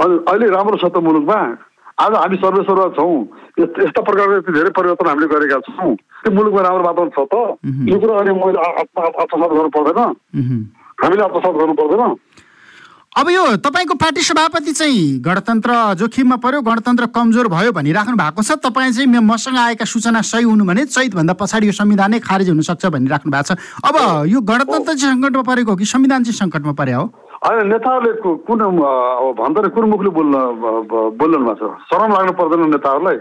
अहिले 0.00 0.46
राम्रो 0.52 0.76
छ 0.76 0.92
त 0.92 1.00
मुलुकमा। 1.00 1.40
आज 1.96 2.12
हामी 2.12 2.36
सर्वेसर्वा 2.36 2.86
छौँ। 2.96 3.16
यस्ता 3.56 4.00
प्रकारको 4.04 4.34
यति 4.36 4.52
धेरै 4.52 4.70
परिवर्तन 4.76 5.06
हामीले 5.08 5.28
गरेका 5.32 5.58
छौँ। 5.64 5.96
त्यो 5.96 6.30
मुलुकमा 6.36 6.60
राम्रो 6.60 6.84
वातावरण 6.84 7.10
छ 7.16 7.20
त। 7.24 7.34
यो 7.88 7.96
कुरा 7.96 8.14
अहिले 8.20 8.32
मैले 8.36 8.60
आत्मसात 8.60 9.50
गर्नु 9.56 9.70
पर्दैन। 9.72 10.00
हामीले 11.00 11.22
आत्मसात 11.24 11.54
गर्नु 11.56 11.74
पर्दैन। 11.80 12.14
अब 13.16 13.28
यो 13.32 13.64
तपाईँको 13.64 13.94
पार्टी 13.96 14.20
सभापति 14.20 14.72
चाहिँ 14.76 15.24
गणतन्त्र 15.24 15.72
जोखिममा 15.96 16.36
पर्यो 16.36 16.60
गणतन्त्र 16.60 17.06
कमजोर 17.16 17.48
भयो 17.48 17.72
भनिराख्नु 17.72 18.12
भएको 18.12 18.42
छ। 18.44 18.60
तपाईँ 18.60 18.92
चाहिँ 18.92 19.08
मसँग 19.08 19.56
आएका 19.56 19.88
सूचना 19.88 20.20
सही 20.20 20.44
हुनु 20.44 20.64
भने 20.68 20.84
चैतभन्दा 20.84 21.32
पछाडि 21.40 21.66
यो 21.66 21.72
संविधानै 21.72 22.20
खारेज 22.20 22.52
हुनसक्छ 22.52 22.92
भनिराख्नु 22.92 23.32
भएको 23.32 23.56
छ। 23.56 23.56
अब 23.88 24.28
यो 24.28 24.36
गणतन्त्र 24.44 24.92
चाहिँ 25.00 25.16
सङ्कटमा 25.16 25.42
परेको 25.48 25.70
हो 25.72 25.76
कि 25.80 25.88
संविधान 25.88 26.28
चाहिँ 26.28 26.36
सङ्कटमा 26.44 26.76
परे 26.76 26.92
हो? 26.92 27.08
होइन 27.46 27.66
नेताहरूले 27.68 28.12
कुन 28.42 28.60
अब 28.60 29.34
भन्दा 29.36 29.68
कुन 29.70 29.84
मुखले 29.88 30.10
बोल्न 30.12 30.34
बोल्नु 31.16 31.38
भएको 31.40 31.54
छ 31.56 31.86
शरम 31.86 32.12
लाग्नु 32.12 32.32
पर्दैन 32.34 32.70
नेताहरूलाई 32.70 33.18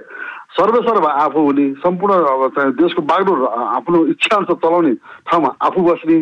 सर्वेसर्व 0.52 1.06
आफू 1.06 1.42
हुने 1.42 1.66
सम्पूर्ण 1.80 2.16
अब 2.26 2.42
चाहिँ 2.52 2.72
देशको 2.76 3.02
बागडोर 3.04 3.44
आफ्नो 3.48 4.06
इच्छा 4.08 4.36
अनुसार 4.36 4.58
चलाउने 4.60 4.94
ठाउँमा 5.26 5.50
आफू 5.62 5.82
बस्ने 5.84 6.18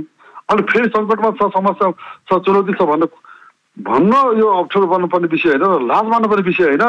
अनि 0.50 0.62
फेरि 0.66 0.90
सङ्कटमा 0.90 1.30
छ 1.34 1.48
समस्या 1.52 1.92
छ 2.28 2.40
चुनौती 2.42 2.74
छ 2.74 2.82
भन्नु 2.86 3.08
भन्न 3.78 4.14
यो 4.36 4.48
अप्ठ्यारो 4.56 4.88
पर्नुपर्ने 4.88 5.28
विषय 5.30 5.56
होइन 5.56 5.88
लाज 5.88 6.06
मान्नुपर्ने 6.08 6.44
विषय 6.44 6.64
होइन 6.66 6.84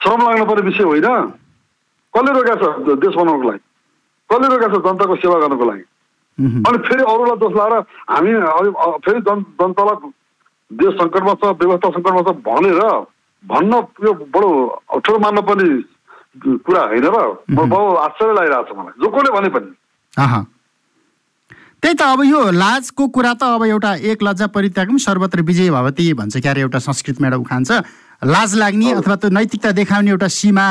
श्रम 0.00 0.22
लाग्नुपर्ने 0.22 0.62
विषय 0.62 0.84
होइन 0.84 1.10
कसले 2.14 2.32
रोका 2.32 2.54
छ 2.56 2.96
देश 2.98 3.14
बनाउनको 3.14 3.48
लागि 3.48 3.62
कसले 4.30 4.48
रोका 4.48 4.68
छ 4.68 4.82
जनताको 4.82 5.16
सेवा 5.18 5.38
गर्नको 5.38 5.70
लागि 5.70 5.84
अनि 6.38 6.78
फेरि 6.86 7.02
अरूलाई 7.02 7.36
दोष 7.42 7.52
लाएर 7.56 7.74
हामी 8.12 8.32
फेरि 9.04 9.20
जन 9.28 9.38
जनतालाई 9.60 10.10
देश 10.70 10.92
सङ्कटमा 11.00 11.34
छ 11.40 11.44
व्यवस्था 11.60 11.88
सङ्कटमा 11.96 12.22
छ 12.26 12.36
भनेर 12.48 12.80
भन्न 13.44 13.72
यो 14.04 14.12
बडो 14.34 14.50
अप्ठ्यारो 14.96 15.18
मान्न 15.24 15.40
पनि 15.48 15.68
कुरा 16.44 16.82
होइन 16.92 17.06
र। 17.06 17.16
बहु 17.56 17.94
आश्चर्य 17.96 18.32
लागिरहेको 18.36 18.68
छ 18.68 18.76
मलाई। 18.76 18.94
जो 19.00 19.08
कसले 19.08 19.30
भने 19.36 19.48
पनि। 19.56 19.70
त्यही 21.82 21.94
त 21.94 22.02
अब 22.02 22.20
यो 22.24 22.40
लाजको 22.52 23.06
कुरा 23.08 23.32
त 23.40 23.42
अब 23.56 23.64
एउटा 23.64 23.92
एक 24.10 24.22
लज्जा 24.22 24.46
परित्याग 24.52 24.96
सर्वत्र 25.06 25.40
विजय 25.48 25.70
भवती 25.70 26.12
भन्छ 26.20 26.36
क्यारे 26.36 26.60
एउटा 26.60 26.78
संस्कृतमा 26.88 27.26
एउटा 27.28 27.38
उखान 27.40 27.64
छ। 27.64 27.80
लाज 28.24 28.54
लाग्ने 28.56 28.92
अथवा 28.92 29.14
त्यो 29.20 29.30
नैतिकता 29.30 29.70
देखाउने 29.76 30.10
एउटा 30.10 30.28
सीमा 30.28 30.66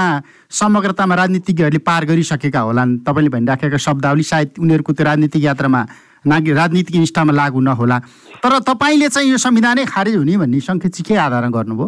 समग्रतामा 0.50 1.16
राजनीतिज्ञहरूले 1.16 1.80
पार 1.86 2.06
गरिसकेका 2.06 2.60
होलान्। 2.60 2.98
तपाईँले 3.06 3.30
भनिराखेका 3.30 3.78
शब्दावली 3.78 4.24
सायद 4.24 4.50
उनीहरूको 4.58 4.94
त्यो 4.94 5.06
राजनीतिक 5.06 5.44
यात्रामा 5.44 5.82
नागि 6.26 6.52
राजनीतिक 6.54 6.96
निष्ठामा 6.96 7.34
लागु 7.34 7.60
नहोला। 7.62 7.98
तर 8.42 8.60
तपाईँले 8.66 9.10
चाहिँ 9.14 9.30
यो 9.30 9.38
संविधानै 9.38 9.86
खारेज 9.86 10.16
हुने 10.18 10.38
भन्ने 10.42 10.60
सङ्केत 10.60 10.92
चाहिँ 10.92 11.06
के 11.06 11.16
आधारमा 11.22 11.54
गर्नुभयो? 11.54 11.88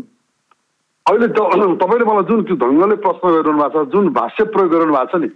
अहिले 1.10 1.28
तपाईँले 1.82 2.06
मलाई 2.06 2.26
जुन 2.30 2.40
त्यो 2.46 2.56
ढङ्गले 2.62 2.96
प्रश्न 3.02 3.26
गरिरहनु 3.26 3.58
भएको 3.58 3.82
छ 3.82 3.90
जुन 3.92 4.06
भाष्य 4.14 4.44
प्रयोग 4.54 4.70
गरिरहनु 4.72 4.94
भएको 4.94 5.10
छ 5.10 5.22
नि 5.26 5.30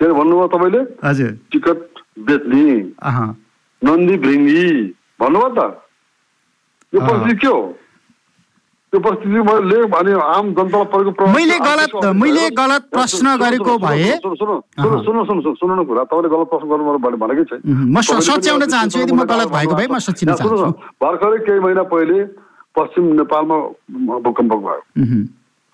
त्यही 0.00 0.12
भन्नुभयो 0.12 0.46
तपाईँले? 0.52 0.80
हजुर। 1.04 1.30
टिकट 1.48 1.80
बेच्ने। 2.28 2.64
नन्दी 3.82 4.16
भृङ्गी। 4.20 4.64
भन्नुभयो 5.20 5.48
त? 5.56 5.60
यो 6.92 7.00
परिस्थिति 7.00 7.36
के 7.40 7.46
हो? 7.46 7.60
त्यो 8.90 8.98
मैले 9.46 9.78
भने 9.86 10.12
आम 10.18 10.46
जनतालाई 10.54 10.86
परेको 10.92 11.26
मैले 11.30 11.58
गलत 11.62 11.92
मैले 12.22 12.44
गलत 12.58 12.82
प्रश्न 12.90 13.36
गरेको 13.38 13.72
भए 13.78 14.10
सुन्नु 14.18 14.56
सुन्नु 15.06 15.22
सुन्नु 15.30 15.54
सुन्नु 15.60 15.84
कुरा। 15.86 16.02
तपाईँले 16.10 16.28
गलत 16.34 16.46
प्रश्न 16.50 16.66
गर्नु 16.70 16.98
भनेकै 17.22 17.44
छैन। 17.50 17.60
म 17.86 18.00
सच्याउन 18.02 18.66
चाहन्छु 18.66 18.98
यदि 18.98 19.12
म 19.14 19.22
गलत 19.30 19.48
भएको 19.54 19.74
भए 19.78 19.86
म 19.86 19.98
चाहन्छु। 19.98 20.74
भर्खरै 20.98 21.38
केही 21.46 21.60
महिना 21.62 21.82
पहिले 21.86 22.18
पश्चिम 22.74 23.04
नेपालमा 23.20 23.56
भूकम्प 24.26 24.52
भयो। 24.58 24.82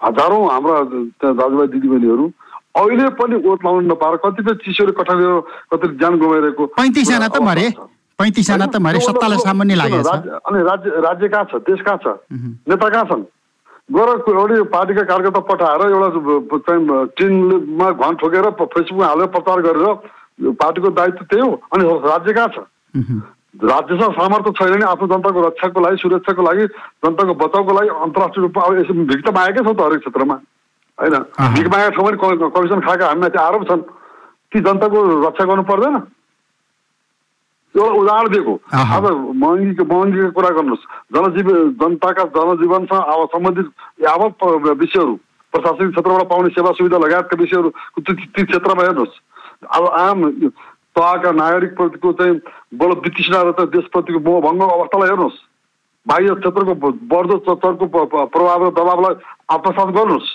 हजारौँ 0.00 0.42
हाम्रा 0.52 0.76
दाजुभाइ 1.40 1.66
दिदीबहिनीहरू 1.72 2.24
अहिले 2.76 3.04
पनि 3.16 3.36
ओत 3.48 3.60
लाउनु 3.64 3.88
नपाएर 3.88 4.16
कतिपय 4.24 4.54
चिसोले 4.60 4.92
कठा 4.92 5.14
कति 5.72 5.86
ज्यान 5.96 6.12
गुमाइरहेको 6.20 6.64
पैँतिसजना 6.76 7.28
त 7.32 7.40
मरे। 7.40 7.66
पैँतिसजना 8.18 8.66
त 8.72 8.76
मरे 8.80 9.00
सत्तालाई 9.04 9.38
सामान्य 9.44 9.74
लागेको 9.76 10.02
छ। 10.02 10.40
अनि 10.40 10.58
राज्य 10.64 10.88
राज्य 11.04 11.28
कहाँ 11.28 11.44
छ? 11.52 11.60
देश 11.68 11.80
कहाँ 11.84 11.98
छ? 12.00 12.06
नेता 12.64 12.88
कहाँ 12.88 13.04
छन्? 13.12 13.22
गएर 13.92 14.08
एउटै 14.08 14.62
पार्टीका 14.72 15.02
कार्यकर्ता 15.04 15.40
पठाएर 15.46 15.82
एउटा 15.92 16.08
चाहिँ 16.64 17.06
टिनमा 17.12 17.88
घन 17.92 18.14
ठोकेर 18.16 18.50
फेसबुकमा 18.56 19.06
हालेर 19.06 19.28
प्रचार 19.36 19.60
गरेर 19.68 19.86
पार्टीको 20.56 20.88
दायित्व 20.96 21.24
त्यही 21.28 21.42
हो। 21.44 21.52
अनि 21.76 21.84
राज्य 22.08 22.32
कहाँ 22.32 22.48
छ? 22.48 22.58
राज्यसँग 23.56 24.12
सामर्थ्य 24.16 24.52
छैन 24.56 24.74
नि 24.80 24.84
आफ्नो 24.84 25.06
जनताको 25.12 25.40
रक्षाको 25.46 25.80
लागि 25.80 25.96
सुरक्षाको 26.00 26.42
लागि 26.42 26.64
जनताको 27.04 27.34
बचाउको 27.36 27.72
लागि 27.76 27.88
अन्तर्राष्ट्रिय 27.88 28.42
रूपमा 28.42 28.64
अब 28.64 28.72
यसो 28.80 28.92
भिक 29.12 29.20
त 29.24 29.28
मागेकै 29.36 29.60
छ 29.60 29.76
त 29.76 29.80
हरेक 29.80 30.00
क्षेत्रमा। 30.00 30.36
होइन? 30.98 31.14
भिक 31.56 31.66
मागेको 31.68 32.10
ठाउँमा 32.16 32.48
कमिसन 32.56 32.80
खाएका 32.80 33.06
हामीमाथि 33.06 33.38
आरोप 33.44 33.62
छन्। 33.68 33.82
ती 34.52 34.60
जनताको 34.60 34.98
रक्षा 35.24 35.44
गर्नु 35.44 35.62
पर्दैन। 35.68 35.96
एउटा 37.76 37.94
उदाहरण 38.00 38.28
दिएको 38.32 38.54
अब 38.96 39.04
महँगीको 39.36 39.84
महँगीको 39.84 40.30
कुरा 40.32 40.50
गर्नुहोस्। 40.56 40.84
जनजीव 41.14 41.48
जनताका 41.80 42.24
जनजीवनसँग 42.36 43.02
अब 43.14 43.20
सम्बन्धित 43.34 43.66
यावत 44.02 44.44
विषयहरू 44.82 45.14
प्रशासनिक 45.52 45.90
क्षेत्रबाट 45.92 46.28
पाउने 46.28 46.50
सेवा 46.56 46.70
सुविधा 46.78 46.98
लगायतका 46.98 47.36
विषयहरू 47.40 47.68
ती 48.00 48.42
क्षेत्रमा 48.44 48.82
हेर्नुहोस्। 48.82 49.14
अब 49.76 49.84
आम 50.00 50.18
तहका 50.96 51.30
नागरिकप्रतिको 51.32 52.12
चाहिँ 52.12 52.34
बडो 52.80 52.94
वितृष्णा 53.04 53.40
र 53.42 53.64
देशप्रतिको 53.68 54.20
मोहभङ्ग 54.20 54.62
अवस्थालाई 54.62 55.08
हेर्नुहोस्। 55.08 55.38
बाह्य 56.06 56.34
क्षेत्रको 56.40 56.74
बढ्दो 57.12 57.36
चरको 57.44 57.86
प्रभाव 57.86 58.64
र 58.64 58.70
दबावलाई 58.72 59.14
आत्मसात 59.52 59.88
गर्नुहोस्। 59.96 60.28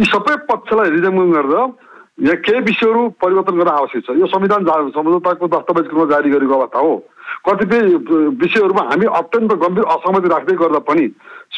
यी 0.00 0.04
सबै 0.10 0.34
पक्षलाई 0.50 0.90
रिजमिङ 0.90 1.30
गरेर 1.30 1.54
यहाँ 2.20 2.36
केही 2.36 2.60
विषयहरू 2.60 3.08
परिवर्तन 3.16 3.56
गर्न 3.58 3.70
आवश्यक 3.70 4.04
छ। 4.06 4.16
यो 4.20 4.26
संविधान 4.28 4.64
सम्झौताको 4.92 5.46
दस्तावेजको 5.48 5.96
रूपमा 5.96 6.10
जारी 6.10 6.30
गरेको 6.30 6.54
अवस्था 6.54 6.78
हो। 6.78 6.94
कतिपय 7.46 7.80
विषयहरूमा 8.36 8.82
हामी 8.90 9.06
अत्यन्त 9.18 9.52
गम्भीर 9.62 9.84
असहमति 9.94 10.28
राख्दै 10.28 10.54
गर्दा 10.60 10.78
पनि 10.84 11.06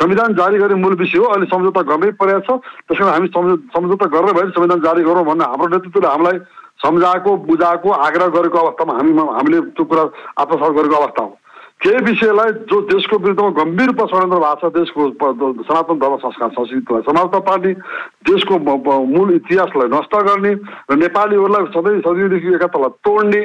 संविधान 0.00 0.35
जारी 0.35 0.59
गर्ने 0.59 0.75
मूल 0.83 0.95
विषय 0.97 1.19
हो। 1.19 1.25
अहिले 1.26 1.47
सम्झौता 1.50 1.83
गर्नै 1.90 2.11
परेको 2.14 2.40
छ। 2.47 2.62
त्यस 2.87 2.99
कारण 2.99 3.11
हामी 3.11 3.28
सम्झौता 3.75 4.07
गरेर 4.07 4.33
भए 4.33 4.50
संविधान 4.54 4.81
जारी 4.87 5.02
गरौँ 5.02 5.25
भन्ने 5.26 5.45
हाम्रो 5.45 5.69
नेतृत्वले 5.75 6.09
हामीलाई 6.09 6.38
सम्झाएको 6.78 7.37
बुझाएको 7.47 7.90
आग्रह 8.07 8.26
गरेको 8.38 8.59
अवस्थामा 8.59 8.92
हामी 8.97 9.12
हामीले 9.12 9.61
त्यो 9.75 9.85
कुरा 9.85 10.04
आत्मसात 10.38 10.71
गरेको 10.78 10.97
अवस्था 10.97 11.23
हो। 11.23 11.31
केही 11.82 12.00
विषयलाई 12.04 12.50
जो 12.70 12.80
देशको 12.86 13.16
विरुद्धमा 13.18 13.50
गम्भीर 13.58 13.86
रूपमा 13.86 14.06
षड्यन्त्र 14.06 14.38
भएको 14.38 14.54
छ 14.60 14.72
देशको 14.74 15.02
सनातन 15.66 15.98
धर्म 15.98 16.16
संस्कार 16.22 16.50
संस्कृतिलाई 16.56 17.02
समाजवादी 17.06 17.40
पार्टी 17.48 17.72
देशको 18.30 18.54
मूल 19.06 19.32
इतिहासलाई 19.34 19.88
नष्ट 19.94 20.14
गर्ने 20.28 20.52
र 20.90 20.96
नेपालीहरूलाई 21.02 21.64
सधैँ 21.74 22.00
सदियोदेखि 22.06 22.54
एकातलाई 22.54 22.94
तोड्ने 23.02 23.40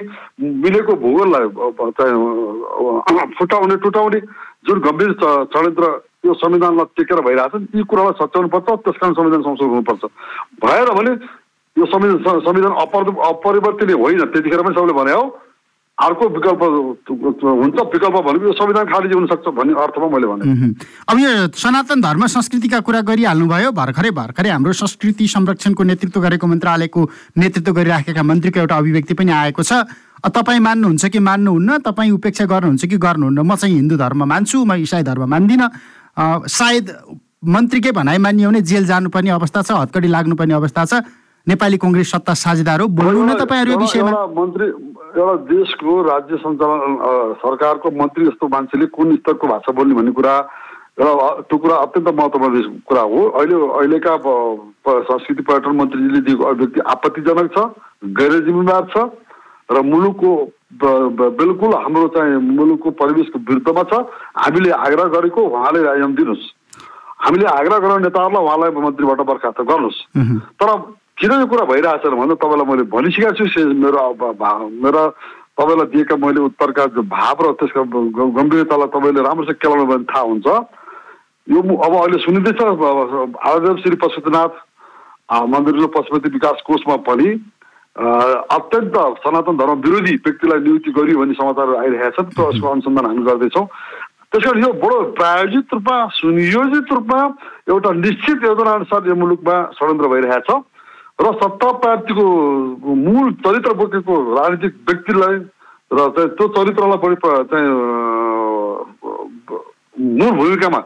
मिलेको 0.65 0.93
भूगोललाई 1.01 1.47
फुटाउने 3.39 3.75
टुटाउने 3.85 4.19
जुन 4.69 4.77
गम्भीर 4.85 5.11
षड्यन्त्र 5.17 5.89
यो 6.25 6.33
संविधानलाई 6.35 6.93
टेकेर 6.97 7.19
भइरहेको 7.25 7.57
छ 7.57 7.75
यी 7.75 7.83
कुरालाई 7.89 8.15
सच्याउनुपर्छ 8.21 8.69
त्यस 8.85 9.01
कारण 9.01 9.13
संविधान 9.17 9.41
संशोधन 9.49 9.73
हुनुपर्छ। 9.73 10.03
भएर 10.61 10.93
भने 10.93 11.11
यो 11.77 11.85
संविधान 11.89 12.39
संविधान 12.45 12.71
अपर 12.85 13.11
अपरिवर्तनीय 13.31 14.01
होइन 14.03 14.25
त्यतिखेर 14.29 14.61
पनि 14.61 14.75
सबैले 14.77 14.93
भने 15.01 15.13
हो 15.17 15.25
अर्को 15.97 16.27
विकल्प 16.29 16.61
हुन्छ 16.61 17.77
विकल्प 17.93 18.15
भनेको 18.25 18.45
यो 18.45 18.53
संविधान 18.53 18.85
खाली 18.85 19.13
हुन 19.13 19.25
सक्छ 19.27 19.47
भन्ने 19.49 19.73
अर्थमा 19.81 20.07
मैले 20.13 20.27
भने। 20.29 20.43
अब 21.09 21.19
यो 21.19 21.29
सनातन 21.57 22.01
धर्म 22.01 22.25
संस्कृतिका 22.29 22.79
कुरा 22.85 23.01
गरिहाल्नुभयो 23.01 23.71
भर्खरै 23.73 24.11
भर्खरै 24.13 24.49
हाम्रो 24.49 24.73
संस्कृति 24.77 25.27
संरक्षणको 25.27 25.83
नेतृत्व 25.83 26.21
गरेको 26.21 26.47
मन्त्रालयको 26.47 27.01
नेतृत्व 27.37 27.71
गरिराखेका 27.73 28.23
मन्त्रीको 28.23 28.59
एउटा 28.59 28.77
अभिव्यक्ति 28.77 29.13
पनि 29.17 29.31
आएको 29.31 29.63
छ। 29.63 29.73
तपाईँ 30.21 30.61
मान्नुहुन्छ 30.61 31.05
कि 31.09 31.19
मान्नुहुन्न 31.19 31.77
तपाईँ 31.81 32.11
उपेक्षा 32.13 32.45
गर्नुहुन्छ 32.45 32.85
कि 32.85 32.97
गर्नुहुन्न 32.97 33.41
म 33.41 33.55
चाहिँ 33.57 33.75
हिन्दू 33.75 33.97
धर्म 33.97 34.21
मान्छु 34.23 34.65
म 34.65 34.77
इसाई 34.85 35.01
धर्म 35.01 35.25
मान्दिनँ। 35.25 35.69
सायद 36.45 36.85
मन्त्रीकै 37.41 37.91
भनाइ 37.97 38.17
मानियो 38.17 38.49
भने 38.49 38.61
जेल 38.61 38.85
जानुपर्ने 38.85 39.29
अवस्था 39.33 39.61
छ 39.61 39.71
हतकडी 39.81 40.07
लाग्नुपर्ने 40.13 40.53
अवस्था 40.53 40.85
छ। 40.85 40.93
नेपाली 41.47 41.77
कङ्ग्रेस 41.79 42.11
सत्ता 42.11 42.33
साझेदार 42.33 42.81
हो 42.81 42.87
बोल्नु 42.91 43.23
न 43.23 43.33
तपाईँहरू 43.39 43.71
यो 43.71 43.77
विषयमा। 43.77 44.11
मन्त्री 44.35 44.65
एउटा 45.07 45.35
देशको 45.47 45.91
राज्य 46.03 46.37
सञ्चालन 46.37 46.95
सरकारको 47.39 47.91
मन्त्री 47.95 48.25
जस्तो 48.25 48.47
मान्छेले 48.47 48.85
कुन 48.91 49.15
स्तरको 49.15 49.47
भाषा 49.47 49.71
बोल्ने 49.71 49.95
भन्ने 49.95 50.11
कुरा 50.11 50.33
एउटा 50.99 51.27
त्यो 51.47 51.57
कुरा 51.57 51.75
अत्यन्त 51.77 52.09
महत्त्वपूर्ण 52.09 52.61
कुरा 52.83 53.01
हो। 53.01 53.19
अहिले 53.31 53.55
अहिलेका 53.77 54.15
संस्कृति 55.07 55.43
पर्यटन 55.43 55.75
मन्त्रीजीले 55.77 56.19
दिएको 56.27 56.43
अभिव्यक्ति 56.43 56.79
आपत्तिजनक 56.91 57.47
छ 57.55 57.63
गैर 58.19 58.33
जिम्मेवार 58.45 58.83
छ 58.91 59.05
र 59.69 59.81
मुलुकको 59.83 60.31
बिल्कुल 61.39 61.73
हाम्रो 61.75 62.07
चाहिँ 62.11 62.35
मुलुकको 62.51 62.89
परिवेशको 62.99 63.39
विरुद्धमा 63.47 63.83
छ। 63.87 64.03
हामीले 64.43 64.71
आग्रह 64.83 65.07
गरेको 65.15 65.41
उहाँले 65.41 65.83
राजीनामा 65.83 66.15
दिनुहोस्। 66.15 66.45
हामीले 67.23 67.45
आग्रह 67.47 67.77
गर्ने 67.79 68.03
नेताहरूलाई 68.03 68.43
उहाँलाई 68.43 68.71
मन्त्रीबाट 68.81 69.21
बर्खास्त 69.31 69.61
गर्नुहोस्। 69.71 69.99
तर 70.59 70.69
किन 71.17 71.31
यो 71.33 71.45
कुरा 71.49 71.65
भइरहेछ 71.65 72.05
भन्दा 72.13 72.35
तपाईँलाई 72.37 72.67
मैले 72.69 72.83
भनिसकेको 72.93 73.33
छु 73.49 73.61
मेरो 73.73 74.01
मेरो 74.85 75.03
तपाईँलाई 75.57 75.87
दिएका 75.89 76.15
मैले 76.21 76.39
उत्तरका 76.45 76.85
जो 76.93 77.01
भाव 77.09 77.37
र 77.41 77.51
त्यसका 77.57 77.81
गम्भीरतालाई 78.37 78.89
तपाईँले 78.93 79.21
राम्रोसँग 79.25 79.57
केलाउनु 79.57 79.85
भने 79.89 80.05
थाहा 80.13 80.21
हुन्छ। 80.29 80.47
यो 81.47 81.57
अब 81.57 81.93
अहिले 81.97 82.17
सुनिँदैछ 82.21 82.61
आराध्यव 82.61 83.77
श्री 83.81 83.95
पशुपतिनाथ 83.97 84.53
अ, 85.27 85.35
मन्दिरको 85.49 85.87
पशुपति 85.97 86.29
विकास 86.37 86.61
कोषमा 86.67 86.95
पनि 87.09 87.29
अत्यन्त 87.97 88.95
सनातन 89.25 89.57
धर्म 89.57 89.81
विरोधी 89.81 90.13
व्यक्तिलाई 90.21 90.59
नियुक्ति 90.61 90.91
गरियो 90.93 91.17
भन्ने 91.17 91.33
समाचारहरू 91.33 91.77
आइरहेका 91.81 92.09
छन् 92.13 92.29
त्यो 92.29 92.45
यसको 92.53 92.67
अनुसन्धान 92.69 93.05
हामी 93.05 93.23
गर्दैछौँ। 93.25 93.65
त्यस 93.65 94.43
कारण 94.45 94.63
यो 94.63 94.71
बडो 94.85 94.97
प्रायोजित 95.17 95.73
रूपमा 95.73 95.97
सुनियोजित 96.21 96.93
रूपमा 96.93 97.19
एउटा 97.73 97.91
निश्चित 98.05 98.43
योजना 98.45 98.71
अनुसार 98.77 99.07
यो 99.09 99.15
मुलुकमा 99.17 99.55
षड्यन्त्र 99.81 100.07
भइरहेछ। 100.13 100.49
र 101.19 101.31
सत्ता 101.33 101.71
प्राप्तिको 101.77 102.23
मूल 102.95 103.31
चरित्र 103.41 103.73
बोकेको 103.73 104.15
राजनीतिक 104.33 104.73
व्यक्तिलाई 104.87 105.37
र 105.91 106.07
चाहिँ 106.09 106.29
त्यो 106.31 106.47
चरित्रलाई 106.47 106.97
बढी 106.97 107.15
चाहिँ 107.45 107.69
मूल 110.13 110.31
भूमिकामा 110.31 110.79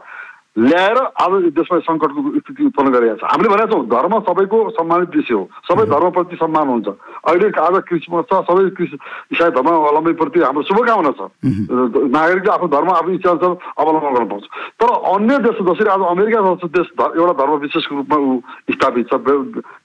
ल्याएर 0.56 0.98
आज 1.16 1.32
देशमा 1.56 1.78
सङ्कटको 1.80 2.20
स्थिति 2.38 2.64
उत्पन्न 2.64 2.88
गरिरहेको 2.92 3.24
छ। 3.24 3.30
हामीले 3.32 3.48
भनेका 3.48 3.72
छौँ 3.72 3.86
धर्म 3.88 4.12
सबैको 4.20 4.58
सम्मानित 4.76 5.16
विषय 5.16 5.34
हो। 5.34 5.48
सबै 5.64 5.84
धर्मप्रति 5.88 6.36
सम्मान 6.36 6.68
हुन्छ। 6.68 6.88
अहिले 7.24 7.48
आज 7.56 7.76
क्रिसमस 7.88 8.24
छ 8.28 8.32
सबै 8.44 8.68
क्रिस 8.76 8.92
इसाई 9.32 9.50
धर्मावलम्बीप्रति 9.56 10.40
हाम्रो 10.44 10.62
शुभकामना 10.68 11.12
छ। 11.16 11.20
नागरिकले 11.40 12.52
आफ्नो 12.52 12.68
धर्म 12.68 12.88
आफ्नो 12.92 13.12
इच्छा 13.16 13.30
अनुसार 13.32 13.52
अवलम्बन 13.80 14.12
गर्न 14.12 14.28
पाउँछ। 14.28 14.44
तर 14.76 14.88
अन्य 14.92 15.38
देश 15.40 15.56
जसरी 15.64 15.88
आज 15.88 16.02
अमेरिका 16.12 16.40
जस्तो 16.44 16.68
देश 16.68 16.86
एउटा 17.00 17.32
धर्म 17.32 17.52
विशेषको 17.64 17.96
रूपमा 17.96 18.16
ऊ 18.20 18.30
स्थापित 18.76 19.08
छ। 19.08 19.14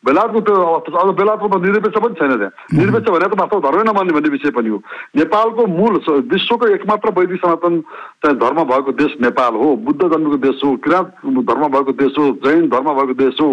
बेलायतको 0.04 0.40
त्यो 0.44 0.56
अवस्था 0.68 0.92
छ। 0.92 0.96
अझ 1.00 1.16
बेलायतको 1.16 1.48
निरपेक्ष 1.64 1.98
पनि 2.04 2.14
छैन 2.20 2.36
त्यहाँ। 2.36 2.52
निरपेक्ष 2.76 3.08
भने 3.08 3.28
त 3.32 3.40
वास्तव 3.40 3.60
धर्मै 3.64 3.84
नमान्ने 3.88 4.14
भन्ने 4.20 4.30
विषय 4.36 4.52
पनि 4.52 4.70
हो। 4.70 4.84
नेपालको 5.16 5.62
मूल 5.80 5.94
विश्वको 6.28 6.66
एकमात्र 6.76 7.16
वैदिक 7.16 7.40
सनातन 7.40 7.74
धर्म 8.44 8.60
भएको 8.68 8.92
देश 9.00 9.16
नेपाल 9.24 9.54
हो। 9.56 9.76
बुद्ध 9.88 10.02
जन्मेको 10.04 10.38
देश 10.44 10.56
हो 10.64 10.76
किराँत 10.80 11.14
धर्म 11.44 11.68
भएको 11.70 11.92
देश 11.96 12.18
हो 12.18 12.26
जैन 12.44 12.68
धर्म 12.70 12.88
भएको 12.92 13.14
देश 13.16 13.42
हो 13.42 13.50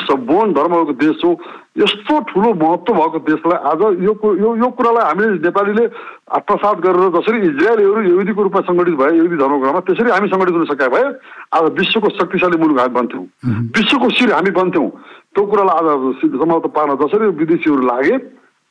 सबोन 0.00 0.52
धर्म 0.52 0.74
भएको 0.74 0.92
देश 0.98 1.24
हो 1.24 1.30
यस्तो 1.78 2.20
ठुलो 2.26 2.52
महत्त्व 2.56 2.92
भएको 2.94 3.18
देशलाई 3.24 3.58
आज 3.66 3.82
यो 4.02 4.12
यो 4.36 4.54
यो 4.56 4.68
कुरालाई 4.72 5.04
हामीले 5.04 5.38
नेपालीले 5.40 5.84
आत्मसात 6.32 6.80
गरेर 6.80 7.10
जसरी 7.12 7.38
इजरायलीहरू 7.46 8.02
यहुदीको 8.04 8.42
रूपमा 8.42 8.60
सङ्गठित 8.64 8.94
भए 8.96 9.12
यहुदी 9.12 9.36
धर्मको 9.36 9.80
त्यसरी 9.82 10.10
हामी 10.10 10.28
सङ्गठित 10.28 10.54
हुन 10.54 10.64
सकेका 10.66 10.88
भए 10.88 11.04
आज 11.52 11.70
विश्वको 11.74 12.08
शक्तिशाली 12.14 12.58
मुलुक 12.58 12.80
हामी 12.80 12.94
बन्थ्यौँ 12.94 13.24
विश्वको 13.72 14.10
शिर 14.12 14.32
हामी 14.32 14.50
बन्थ्यौँ 14.54 14.88
त्यो 15.30 15.46
कुरालाई 15.46 15.92
आज 15.92 16.32
समाप्त 16.36 16.72
पार्न 16.74 16.98
जसरी 16.98 17.30
विदेशीहरू 17.36 17.82
लागे 17.84 18.16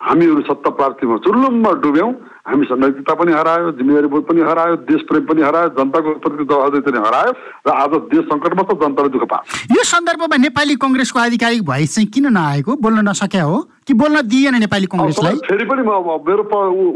हामीहरू 0.02 0.42
सत्ता 0.48 0.70
प्राप्तिमा 0.78 1.18
चुर्लुममा 1.26 1.72
डुब्यौँ। 1.84 2.12
हामीसँग 2.48 2.80
नैतिकता 2.80 3.14
पनि 3.20 3.32
हरायो 3.34 3.72
जिम्मेवारी 3.78 4.08
बोध 4.08 4.24
पनि 4.26 4.42
हरायो 4.46 4.76
देश 4.86 5.02
प्रेम 5.10 5.24
पनि 5.26 5.42
हरायो 5.42 5.70
जनताको 5.78 6.10
प्रति 6.22 6.44
जवाबदेही 6.46 6.82
पनि 6.88 7.00
हरायो 7.06 7.32
र 7.68 7.70
आज 7.74 7.94
देश 8.14 8.24
सङ्कटमा 8.32 8.64
छ 8.64 8.78
जनताले 8.84 9.10
दुःख 9.16 9.24
पायो 9.32 9.76
यो 9.76 9.84
सन्दर्भमा 9.92 10.38
नेपाली 10.46 10.76
कङ्ग्रेसको 10.84 11.20
आधिकारिक 11.20 11.64
भोइस 11.66 11.96
चाहिँ 11.96 12.10
किन 12.14 12.28
नआएको? 12.38 12.76
बोल्न 12.76 13.08
नसक्या 13.10 13.44
हो। 13.44 13.58
कि 13.88 13.94
बोल्न 13.94 14.22
दिएन 14.22 14.56
नेपाली 14.56 14.86
कङ्ग्रेसलाई? 14.86 15.36
फेरि 15.36 15.66
पनि 15.66 15.82
म 15.82 15.90
मेरो 16.26 16.44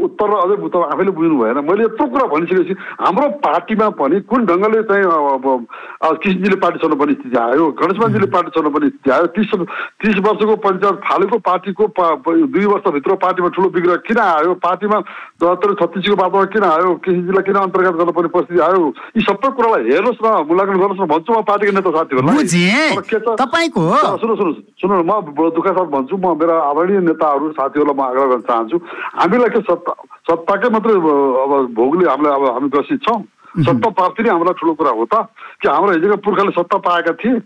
उत्तर 0.04 0.26
र 0.26 0.34
अझै 0.34 0.56
तपाईँ 0.56 0.84
आफैले 0.84 1.10
बुझ्नु 1.10 1.38
भएन। 1.38 1.58
मैले 1.70 1.84
यत्रो 1.84 2.06
कुरा 2.06 2.26
भनिसकेपछि 2.26 2.74
हाम्रो 3.00 3.28
पार्टीमा 3.30 3.88
पनि 3.90 4.20
कुन 4.20 4.46
ढङ्गले 4.46 4.82
चाहिँ 4.82 5.04
कृष्णजीले 6.22 6.56
पार्टी 6.56 6.78
छोड्नु 6.78 6.96
पर्ने 6.96 7.12
स्थिति 7.12 7.36
आयो 7.36 7.66
गणेशमानजीले 7.70 8.26
पार्टी 8.26 8.50
छोड्नु 8.50 8.70
पर्ने 8.70 8.88
स्थिति 8.88 9.10
आयो 9.10 9.26
तिस 9.26 9.50
तिस 10.02 10.16
वर्षको 10.18 10.56
पञ्चायत 10.56 10.94
फालेको 10.94 11.38
पार्टीको 11.38 11.84
दुई 12.46 12.64
वर्षभित्र 12.64 13.14
पार्टीमा 13.14 13.48
ठुलो 13.48 13.68
विग्रह 13.68 13.96
किन 13.96 14.18
आयो? 14.18 14.54
पार्टीमा 14.54 15.00
चौहत्तर 15.40 15.74
छत्तिसको 15.74 16.16
बाटोमा 16.16 16.44
किन 16.44 16.64
आयो? 16.64 16.94
कृष्णजीलाई 16.94 17.42
किन 17.42 17.54
अन्तर्गत 17.54 17.92
गर्नुपर्ने 17.92 18.28
परिस्थिति 18.28 18.60
आयो? 18.60 18.94
यी 19.16 19.22
सबै 19.22 19.50
कुरालाई 19.50 19.90
हेर्नुहोस् 19.90 20.22
न 20.24 20.26
मूल्याङ्कन 20.48 20.78
गर्नुहोस् 20.78 21.00
न 21.00 21.06
भन्छु 21.06 21.32
म 21.32 21.42
पार्टीको 21.42 21.72
नेता 21.72 21.90
साथीहरूलाई। 21.90 22.36
बुझेँ। 22.36 22.96
तर 22.96 23.00
के 23.00 23.18
छ- 23.20 23.38
तपाईँको- 23.38 23.94
तर 23.94 24.18
सुन्नु 24.18 24.36
सुन्नु 24.36 24.52
सुन्नु 24.52 25.02
न, 25.02 25.06
म 25.06 25.50
दुःख 25.50 25.66
साथ 25.66 25.86
भन्छु 25.86 26.16
म 26.16 26.38
मेरा 26.40 26.79
आदरणीय 26.80 27.00
नेताहरू 27.00 27.52
साथीहरूलाई 27.52 27.94
म 27.94 28.00
आग्रह 28.00 28.26
गर्न 28.26 28.40
चाहन्छु। 28.40 28.76
हामीलाई 29.20 29.48
के 29.48 29.60
सत्ता 29.60 29.92
सत्ताकै 30.30 30.68
मात्रै 30.68 30.94
अब 30.94 31.08
अब 31.44 31.74
भोगले 31.76 32.08
हामीलाई 32.08 32.32
अब 32.32 32.44
हामी 32.56 32.68
ग्रसित 32.68 33.00
छौँ। 33.04 33.20
सत्ता 33.60 33.88
प्राप्ति 33.90 34.22
नै 34.22 34.30
हामीलाई 34.30 34.54
ठुलो 34.60 34.74
कुरा 34.74 34.90
हो 34.90 35.04
त। 35.04 35.14
कि 35.60 35.68
हाम्रो 35.68 35.92
हिजोका 35.92 36.16
पुर्खाले 36.16 36.50
सत्ता 36.50 36.78
पाएका 36.78 37.12
थिए? 37.12 37.40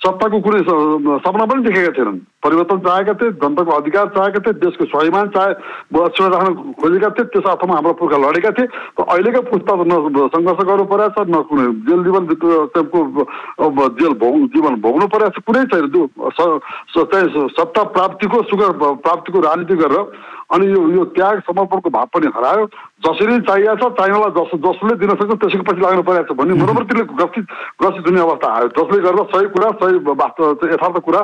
सत्ताको 0.00 0.38
कुनै 0.40 0.60
सपना 0.64 1.44
पनि 1.44 1.62
देखेका 1.62 1.92
थिएनन्। 1.92 2.18
परिवर्तन 2.40 2.78
चाहेका 2.84 3.12
थिए 3.20 3.30
जनताको 3.36 3.70
अधिकार 3.70 4.06
चाहेका 4.16 4.40
थिए 4.44 4.56
देशको 4.64 4.84
स्वाभिमान 4.88 5.26
चाहे 5.36 5.52
सुरक्षा 5.92 6.26
राख्न 6.34 6.72
खोजेका 6.80 7.10
थिए 7.16 7.24
त्यस 7.36 7.46
अर्थमा 7.52 7.74
हाम्रो 7.74 7.92
पुर्खा 8.00 8.18
लडेका 8.24 8.50
थिए। 8.56 8.66
अहिलेका 8.96 9.40
पुस्ता 9.52 9.72
न 9.76 9.92
सङ्घर्ष 10.32 10.60
गर्नु 10.64 10.84
परेको 10.88 11.12
छ 11.12 11.28
न 11.28 11.44
कुनै 11.52 11.66
जेल 11.84 12.00
अब 13.60 13.76
जेल 14.00 14.12
भोग 14.24 14.34
जीवन 14.56 14.74
भोग्नु 14.80 15.06
परेको 15.12 15.36
छ 15.36 15.44
कुनै 15.44 15.62
छैन। 15.68 15.84
सत्ता 17.60 17.82
प्राप्तिको 17.92 18.42
सुख 18.48 18.60
प्राप्तिको 19.04 19.38
राजनीति 19.40 19.74
गरेर 19.84 20.04
अनि 20.50 20.66
यो 20.66 20.80
यो 20.96 21.04
त्याग 21.16 21.38
समर्पणको 21.48 21.90
भाव 21.90 22.06
पनि 22.14 22.26
हरायो। 22.36 22.64
जसरी 23.06 23.38
चाहिएको 23.48 23.76
छ 23.80 23.92
चाहिनेलाई 23.98 24.32
जस 24.36 24.50
जसले 24.64 24.94
दिन 25.00 25.10
सक्छ 25.20 25.32
त्यसको 25.40 25.62
पछि 25.68 25.80
लाग्नु 25.80 26.02
परेको 26.08 26.34
छ 26.34 26.36
भन्ने 26.38 26.54
मनोवृत्तिले 26.60 27.04
ग्रसित 27.16 27.44
ग्रसित 27.80 28.04
हुने 28.08 28.20
अवस्था 28.20 28.48
आयो 28.56 28.68
जसले 28.78 28.98
गर्दा 29.06 29.24
सही 29.32 29.46
कुरा 29.54 29.70
सही 29.80 29.94
वास्तव 30.20 30.66
यथार्थ 30.72 30.98
कुरा 31.06 31.20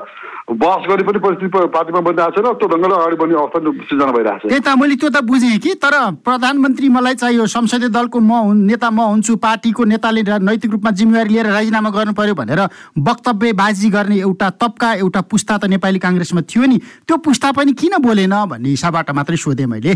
बहस 0.62 0.83
गरी 0.89 1.03
पनि 1.09 1.19
परिस्थिति 1.27 1.67
पार्टीमा 1.77 2.01
बनिरहेको 2.07 2.33
छैन 2.37 2.55
त्यो 2.61 2.69
ढङ्गले 2.73 2.95
अगाडि 2.97 3.17
बढ्ने 3.23 3.37
अवस्था 3.37 3.59
सिर्जना 3.91 4.12
भइरहेको 4.17 4.49
छ। 4.49 4.51
त्यही 4.51 4.61
त 4.61 4.77
मैले 4.81 4.97
त्यो 4.97 5.11
त 5.11 5.23
बुझेँ 5.27 5.59
कि 5.67 5.75
तर 5.85 5.95
प्रधानमन्त्री 6.29 6.89
मलाई 6.97 7.15
चाहियो 7.25 7.47
संसदीय 7.57 7.91
दलको 7.99 8.19
म 8.21 8.57
नेता 8.62 8.91
म 8.91 9.11
हुन्छु 9.11 9.37
पार्टीको 9.43 9.85
नेताले 9.93 10.23
नैतिक 10.23 10.71
रूपमा 10.71 10.91
जिम्मेवारी 10.97 11.35
लिएर 11.35 11.47
राजीनामा 11.51 11.91
गर्नु 11.91 12.12
पर्यो 12.15 12.35
भनेर 12.41 12.62
वक्तव्यबाजी 13.11 13.91
गर्ने 13.91 14.17
एउटा 14.23 14.49
तबका 14.62 14.93
एउटा 15.03 15.21
पुस्ता 15.29 15.59
त 15.59 15.65
नेपाली 15.75 15.99
काङ्ग्रेसमा 15.99 16.41
थियो 16.47 16.65
नि। 16.65 16.79
त्यो 17.05 17.17
पुस्ता 17.27 17.53
पनि 17.53 17.73
किन 17.75 18.01
बोलेन 18.01 18.35
भन्ने 18.49 18.69
हिसाबबाट 18.71 19.11
मात्रै 19.16 19.37
सोधेँ 19.37 19.66
मैले। 19.66 19.92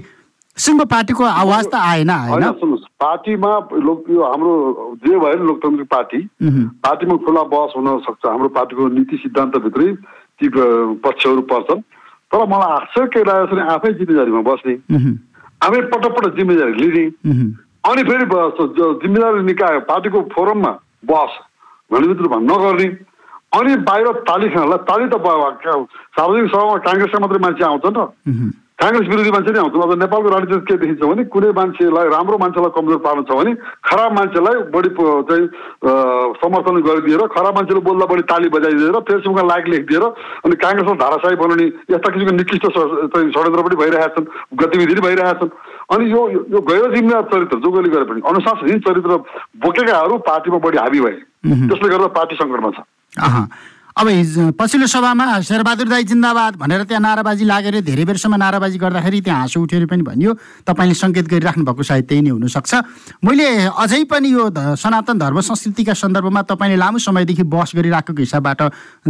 सिङ्गो 0.57 0.85
पार्टीको 0.85 1.25
आवाज 1.25 1.65
त 1.73 1.75
आएन 1.75 2.11
आएन। 2.11 2.45
पार्टीमा 3.01 3.51
लोक 3.81 3.99
यो 4.11 4.21
हाम्रो 4.23 4.53
जे 5.01 5.15
भयो 5.17 5.37
नि 5.41 5.45
लोकतान्त्रिक 5.47 5.89
पार्टी। 5.89 6.21
पार्टीमा 6.85 7.15
खुला 7.25 7.43
बहस 7.53 7.73
हुन 7.77 7.89
सक्छ। 8.05 8.23
हाम्रो 8.27 8.49
पार्टीको 8.59 8.89
नीति 8.97 9.17
सिद्धान्तभित्रै 9.25 9.89
ती 10.37 10.47
पक्षहरू 11.05 11.43
पर्छन्। 11.49 11.81
तर 12.31 12.45
मलाई 12.47 12.71
आश्चर्य 12.77 13.09
के 13.15 13.21
लागेको 13.25 13.47
छ 13.47 13.53
भने 13.53 13.63
आफै 13.75 13.91
जिम्मेदारीमा 14.01 14.43
बस्ने। 14.49 14.75
आफै 15.65 15.81
पटक 15.93 16.13
पटक 16.19 16.33
जिम्मेदारी 16.37 16.73
लिने। 16.77 17.05
अनि 17.89 18.03
फेरि 18.05 18.25
जिम्मेदारी 19.03 19.43
निकाय 19.43 19.79
पार्टीको 19.89 20.21
फोरममा 20.35 20.73
बस 21.11 21.33
घनीभूत 21.91 22.19
रूपमा 22.21 22.39
नगर्ने। 22.51 22.89
अनि 23.51 23.73
बाहिर 23.89 24.07
ताली 24.29 24.49
खानलाई 24.55 24.81
ताली 24.87 25.07
त 25.09 25.17
सार्वजनिक 26.17 26.51
सभामा 26.53 26.77
काङ्ग्रेसका 26.87 27.19
मात्रै 27.19 27.41
मान्छे 27.41 27.65
आउँछ 27.65 27.87
नि 27.87 27.93
त। 27.97 27.99
काङ्ग्रेस 28.81 29.09
विरोधी 29.09 29.31
मान्छे 29.31 29.53
नै 29.53 29.61
आउँछन् 29.61 29.83
अब 29.85 29.93
नेपालको 30.01 30.29
राजनीति 30.33 30.67
के 30.69 30.77
देखिन्छ 30.81 31.03
भने 31.05 31.25
कुनै 31.33 31.49
मान्छेलाई 31.53 32.09
राम्रो 32.11 32.37
मान्छेलाई 32.41 32.73
कमजोर 32.77 33.01
पार्नु 33.07 33.23
छ 33.29 33.37
भने 33.39 33.53
खराब 33.85 34.13
मान्छेलाई 34.19 34.57
बढी 34.73 34.91
चाहिँ 35.29 35.45
समर्थन 36.41 36.81
गरिदिएर 36.89 37.23
खराब 37.37 37.55
मान्छेले 37.57 37.81
बोल्दा 37.89 38.07
बढी 38.13 38.23
ताली 38.33 38.49
बजाइदिएर 38.57 38.97
फेसबुकमा 39.11 39.43
लाइक 39.53 39.69
लेखिदिएर 39.73 40.05
अनि 40.45 40.57
काङ्ग्रेसलाई 40.65 41.01
धाराशाही 41.03 41.37
बनाउने 41.43 41.67
यस्ता 41.93 42.13
किसिमको 42.15 42.37
निकृष्ट 42.37 42.65
षड्यन्त्र 42.73 43.63
पनि 43.69 43.77
भइरहेका 43.83 44.09
छन् 44.17 44.31
गतिविधि 44.63 44.95
पनि 44.95 45.05
भइरहेका 45.09 45.35
छन् 45.41 45.53
अनि 45.91 46.05
यो 46.13 46.23
यो 46.31 46.61
गैर 46.71 46.95
जिम्मेवार 46.95 47.25
चरित्र 47.33 47.59
जो 47.61 47.71
गरी 47.77 47.91
गरे 47.97 48.05
पनि 48.13 48.21
अनुशासनहीन 48.33 48.81
चरित्र 48.87 49.17
बोकेकाहरू 49.65 50.19
पार्टीमा 50.31 50.59
बढी 50.67 50.79
हाबी 50.79 51.01
भए। 51.01 51.19
त्यसले 51.69 51.89
गर्दा 51.89 52.09
पार्टी 52.17 52.37
सङ्कटमा 52.37 52.71
छ। 52.71 52.89
अब 53.91 54.55
पछिल्लो 54.55 54.87
सभामा 54.87 55.41
शेरबहादुर 55.43 55.89
दाई 55.89 56.05
जिन्दाबाद 56.07 56.57
भनेर 56.57 56.83
त्यहाँ 56.87 57.03
नाराबाजी 57.03 57.45
लागेर 57.45 57.81
धेरै 57.83 58.05
बेरसम्म 58.07 58.37
नाराबाजी 58.39 58.79
गर्दाखेरि 58.79 59.21
त्यहाँ 59.21 59.41
हाँसो 59.41 59.61
उठेर 59.61 59.87
पनि 59.91 60.03
भनियो। 60.07 60.31
तपाईँले 60.63 60.95
सङ्केत 60.95 61.27
गरिराख्नु 61.27 61.65
भएको 61.67 61.83
सायद 61.83 62.05
त्यही 62.07 62.23
नै 62.23 62.31
हुनसक्छ। 62.31 62.73
मैले 63.27 63.67
अझै 63.67 64.03
पनि 64.07 64.29
यो 64.31 64.47
सनातन 64.79 65.19
धर्म 65.19 65.41
संस्कृतिका 65.43 65.95
सन्दर्भमा 65.99 66.43
तपाईँले 66.47 66.77
लामो 66.79 66.99
समयदेखि 67.03 67.43
बहस 67.51 67.71
गरिराखेको 67.75 68.21
हिसाबबाट 68.23 68.61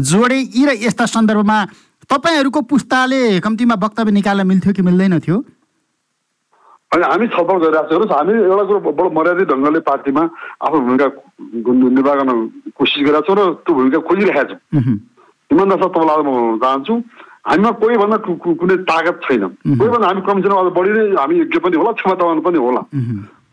जोडे 0.01 0.39
यी 0.49 0.65
र 0.65 0.71
यस्ता 0.81 1.07
सन्दर्भमा 1.07 1.59
तपाईँहरूको 2.09 2.61
पुस्ताले 2.65 3.41
कम्तीमा 3.45 3.75
वक्तव्य 3.77 4.13
निकाल्न 4.17 4.47
मिल्थ्यो 4.49 4.73
कि 4.73 4.83
मिल्दैन 4.83 5.21
थियो? 5.21 5.45
अनि 6.91 7.03
हामी 7.07 7.27
छलफल 7.35 7.57
गरिरहेको 7.63 7.89
छौँ 7.89 7.99
हेर्नुहोस् 7.99 8.15
हामी 8.19 8.33
एउटा 8.51 8.65
कुरो 8.69 8.81
बडो 8.99 9.11
मर्यादित 9.19 9.49
ढङ्गले 9.53 9.81
पार्टीमा 9.89 10.23
आफ्नो 10.67 10.79
भूमिका 10.87 11.07
निर्वाह 11.95 12.15
गर्न 12.21 12.33
कोसिस 12.75 13.03
गरिरहेको 13.07 13.27
छौँ 13.31 13.37
र 13.39 13.43
त्यो 13.65 13.75
भूमिका 13.79 13.99
खोजिरहेका 14.11 14.43
छौँ 14.51 14.59
मह्म। 14.75 14.95
इमान्दार 15.51 15.79
साथ 15.83 15.91
तपाईँलाई 15.95 16.23
म 16.27 16.59
चाहन्छु 16.65 16.95
हामीमा 17.51 17.71
कोही 17.81 17.97
भन्दा 18.03 18.17
कु- 18.27 18.39
कु- 18.43 18.57
कुनै 18.61 18.77
तागत 18.91 19.17
छैन 19.27 19.43
कोही 19.79 19.89
भन्दा 19.95 20.07
हामी 20.11 20.21
कमिसनमा 20.27 20.61
अझ 20.61 20.69
बढी 20.79 20.91
नै 20.99 21.05
हामी 21.21 21.35
योग्य 21.43 21.59
पनि 21.65 21.77
होला 21.79 21.93
क्षमतावान 22.01 22.41
पनि 22.47 22.59
होला। 22.59 22.83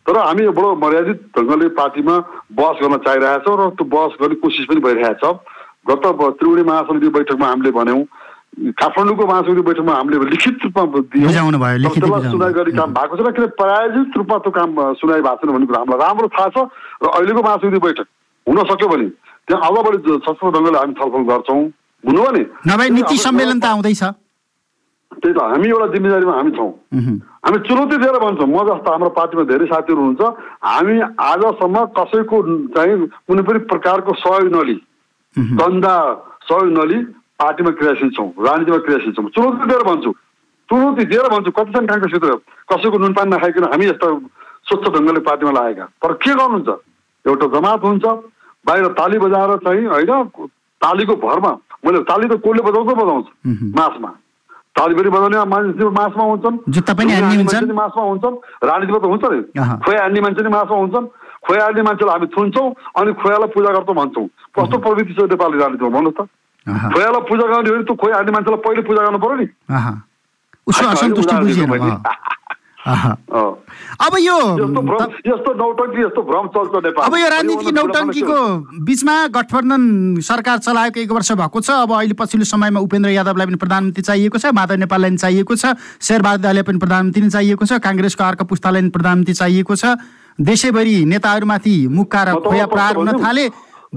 तर 0.07 0.17
हामी 0.17 0.43
बडो 0.57 0.69
मर्यादित 0.81 1.19
ढङ्गले 1.37 1.67
पार्टीमा 1.77 2.15
बहस 2.57 2.77
गर्न 2.81 2.97
चाहिरहेका 3.05 3.43
छौँ 3.45 3.55
र 3.61 3.69
त्यो 3.77 3.85
बहस 3.93 4.13
गर्ने 4.21 4.35
कोसिस 4.43 4.65
पनि 4.65 4.79
भइरहेको 4.81 5.21
छ 5.21 5.39
गत 5.87 6.03
त्रिवेणी 6.41 6.63
महासमिति 6.67 7.09
बैठकमा 7.15 7.47
हामीले 7.47 7.71
भन्यौँ 7.77 8.01
काठमाडौँको 8.57 9.23
महासमिति 9.27 9.61
बैठकमा 9.61 9.93
हामीले 9.93 10.17
लिखित 10.33 10.55
रूपमा 10.65 10.83
दियौँ। 11.13 11.29
सुनाइ 11.29 11.77
भयो। 11.77 12.53
गरी 12.57 12.71
काम 12.73 12.89
भएको 12.93 13.13
छैन 13.17 13.31
किन 13.37 13.45
प्रायोजित 13.53 14.17
रूपमा 14.17 14.37
त्यो 14.43 14.51
काम 14.57 14.69
सुनाइ 14.97 15.21
भएको 15.21 15.35
छैन 15.37 15.53
भन्ने 15.53 15.67
कुरा 15.67 15.79
हामीलाई 15.79 15.99
राम्रो 16.01 16.27
थाहा 16.33 16.49
छ 16.49 16.57
र 17.03 17.05
अहिलेको 17.07 17.41
महासमिति 17.45 17.79
बैठक 17.85 18.07
हुन 18.47 18.57
सक्यो 18.65 18.87
भने 18.87 19.07
त्यहाँ 19.47 19.69
अझ 19.69 19.75
बढी 19.85 19.97
सस्तो 20.25 20.51
ढङ्गले 20.51 20.77
हामी 20.77 20.93
छलफल 20.97 21.23
गर्छौँ। 21.29 21.61
बुझ्नुभयो 22.03 22.31
नि 22.33 22.43
नभए 22.67 22.89
नीति 22.97 23.17
सम्मेलन 23.17 23.59
त 23.59 23.65
आउँदैछ। 23.65 24.03
त्यही 25.17 25.33
त 25.33 25.39
हामी 25.39 25.67
एउटा 25.69 25.87
जिम्मेदारीमा 25.93 26.33
हामी 26.33 26.51
छौँ। 26.57 26.71
हामी 27.45 27.57
चुनौती 27.67 27.97
दिएर 27.97 28.17
भन्छौँ। 28.25 28.47
म 28.47 28.57
जस्ता 28.67 28.89
हाम्रो 28.91 29.09
पार्टीमा 29.17 29.43
धेरै 29.51 29.65
साथीहरू 29.71 30.01
हुनुहुन्छ 30.01 30.23
हामी 30.65 30.95
आजसम्म 31.29 31.75
कसैको 31.97 32.37
चाहिँ 32.73 32.95
कुनै 33.27 33.43
पनि 33.47 33.59
प्रकारको 33.71 34.11
सहयोग 34.23 34.49
नलिई। 34.55 34.77
दन्दा 35.61 35.93
सहयोग 36.49 36.71
नलिई। 36.77 36.99
पार्टीमा 37.39 37.71
क्रियाशील 37.79 38.09
छौँ 38.17 38.29
राजनीतिमा 38.45 38.77
क्रियाशील 38.85 39.13
छौँ 39.13 39.29
चुनौती 39.29 39.67
दिएर 39.69 39.83
भन्छु 39.87 40.11
चुनौती 40.69 41.05
दिएर 41.05 41.27
भन्छु 41.33 41.51
कतिजना 41.57 41.85
काङ्ग्रेसभित्र 41.87 42.35
कसैको 42.71 42.97
नुनपानी 42.97 43.35
नखाइकन 43.35 43.63
हामी 43.73 43.85
यस्ता 43.87 44.07
स्वच्छ 44.67 44.85
ढङ्गले 44.95 45.19
पार्टीमा 45.27 45.51
लागेका 45.57 45.85
तर 46.03 46.13
के 46.23 46.33
गर्नुहुन्छ 46.33 46.69
एउटा 47.25 47.47
जमात 47.55 47.83
हुन्छ 47.83 48.05
बाहिर 48.65 48.87
ताली 48.99 49.17
बजाएर 49.19 49.55
चाहिँ 49.65 49.85
होइन 49.87 50.11
तालीको 50.81 51.15
भरमा 51.21 51.51
मैले 51.85 51.99
ताली 52.09 52.27
त 52.27 52.41
कसले 52.45 52.61
बजाउँछ 52.67 52.89
बजाउँछ। 52.97 53.27
मासमा 53.77 54.09
ताली 54.75 54.95
पनि 54.95 55.09
बजाउने 55.09 55.43
मान्छे 55.53 55.89
मासमा 55.99 56.23
हुन्छन् 56.23 56.57
मासमा 57.73 58.03
हुन्छन् 58.03 58.35
राजनीतिमा 58.65 58.99
त 58.99 59.05
हुन्छ 59.13 59.23
नि। 59.31 59.39
खोया 59.85 60.01
हान्ने 60.01 60.21
मान्छे 60.21 60.41
नि 60.43 60.49
मासमा 60.49 60.77
हुन्छन् 60.77 61.07
खोया 61.47 61.63
हान्ने 61.63 61.81
मान्छेलाई 61.87 62.13
हामी 62.17 62.27
थुन्छौँ 62.35 62.67
अनि 62.97 63.13
खोयालाई 63.21 63.49
पूजा 63.55 63.71
गर्छौँ 63.77 63.95
भन्छौँ 63.95 64.27
कस्तो 64.57 64.77
प्रवृत्ति 64.83 65.13
छ 65.13 65.19
नेपाली 65.31 65.57
राजनीतिमा 65.57 65.89
भन्नुहोस् 65.95 66.17
त 66.17 66.29
अहँ। 66.67 66.91
खोयालाई 66.93 67.21
पूजा 67.29 67.45
गर्ने 67.47 67.69
हो 67.69 67.75
भने 67.75 67.83
त्यो 67.83 67.95
खोया 67.95 68.15
हान्ने 68.15 68.31
मान्छेलाई 68.31 68.61
पहिले 68.65 68.81
पूजा 68.87 69.01
गर्नु 69.03 69.19
पर्यो 69.23 69.35
नि। 69.37 69.47
उसको 70.67 70.85
असन्तुष्टि। 70.87 71.35
अब 72.87 74.13
यो 74.19 74.37
यस्तो 75.27 75.53
नौटङ्की 75.59 76.01
यस्तो 76.01 76.21
भ्रम 76.23 76.47
चल्छ 76.55 76.73
नेपाल 76.85 77.05
अब 77.05 77.15
यो 77.17 77.27
राजनीतिक 77.29 77.73
नौटङ्कीको 77.75 78.37
बिचमा 78.87 79.15
गठबन्धन 79.35 79.83
सरकार 80.23 80.57
चलाएको 80.63 80.99
एक 80.99 81.11
वर्ष 81.11 81.31
भएको 81.41 81.59
छ 81.61 81.69
अब 81.83 81.91
अहिले 81.91 82.15
पछिल्लो 82.15 82.45
समयमा 82.47 82.79
उपेन्द्र 82.79 83.09
यादवलाई 83.11 83.45
पनि 83.47 83.59
प्रधानमन्त्री 83.59 84.03
चाहिएको 84.07 84.37
छ 84.39 84.55
माधव 84.55 84.79
नेपाललाई 84.87 85.09
पनि 85.11 85.19
चाहिएको 85.19 85.55
छ 85.55 85.75
शेरबहादुर 85.99 86.43
दाईलाई 86.47 86.63
पनि 86.63 86.79
प्रधानमन्त्री 86.79 87.21
नै 87.23 87.29
चाहिएको 87.35 87.65
छ 87.65 87.83
काङ्ग्रेसको 87.83 88.23
अर्को 88.23 88.43
पुस्तालाई 88.55 88.81
पनि 88.81 88.95
प्रधानमन्त्री 88.95 89.33
चाहिएको 89.35 89.75
छ 89.75 89.99
देशैभरि 90.39 90.97
नेताहरूमाथि 91.11 91.75
मुक्का 91.91 92.23
र 92.23 92.39
खोया 92.47 92.65
प्रहार 92.71 92.95
हुन 92.95 93.11
थाले 93.19 93.45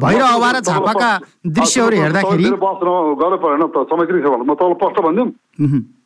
भैर 0.02 0.20
तपाईँलाई 0.22 0.60
झापाका 0.70 1.10
दृश्यहरू 1.58 1.96
हेर्दाखेरि 2.02 2.44
गर्नु 3.20 3.36
परेन 3.42 3.62
खेल्नु 4.22 4.44
म 4.44 4.54
तपाईँलाई 4.54 4.78
प्रश्न 4.80 4.98
भनिदिउँ 5.06 5.28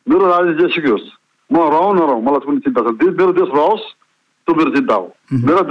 मेरो 0.09 0.25
राजनीति 0.29 0.61
जेसुकै 0.63 0.89
होस्। 0.95 1.07
म 1.49 1.55
रहँ 1.73 1.91
नरहँ 1.95 2.19
मलाई 2.25 2.41
कुनै 2.45 2.59
चिन्ता 2.65 2.81
छैन। 2.85 2.95
दे- 3.01 3.15
मेरो 3.19 3.31
देश 3.39 3.49
रहोस् 3.55 3.85
त्यो 4.47 4.53
मेरो 4.55 4.69
चिन्ता 4.75 4.95
हो। 4.95 5.07
मेरो 5.45 5.61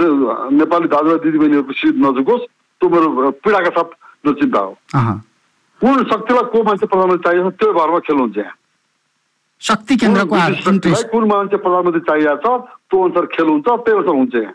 नेपाली 0.59 0.87
दाजुभाइ 0.93 1.19
दिदीबहिनीहरूको 1.25 1.73
सिट 1.79 1.95
नझुकोस् 2.05 2.43
त्यो 2.81 2.87
मेरो 2.89 3.07
पीडाका 3.43 3.69
साथ 3.75 3.89
मेरो 4.25 4.33
चिन्ता 4.39 4.59
हो। 4.59 4.71
कुन 5.81 6.03
शक्तिलाई 6.11 6.45
को 6.51 6.57
मान्छे 6.63 6.85
प्रधानमन्त्री 6.87 7.23
चाहिएको 7.25 7.49
छ 7.51 7.55
त्यो 7.59 7.73
भरमा 7.75 7.99
खेल्नुहुन्छ 8.07 8.37
यहाँ। 8.37 8.55
शक्ति 9.61 9.95
केन्द्रको 9.95 10.35
कुन 11.11 11.23
मान्छे 11.31 11.57
प्रधानमन्त्री 11.63 12.01
चाहिएको 12.09 12.39
छ 12.43 12.47
त्यो 12.91 12.97
अनुसार 13.03 13.25
खेल 13.35 13.47
हुन्छ 13.47 13.67
त्यही 13.67 13.97
अनुसार 13.97 14.15
हुन्छ 14.15 14.35
यहाँ। 14.35 14.53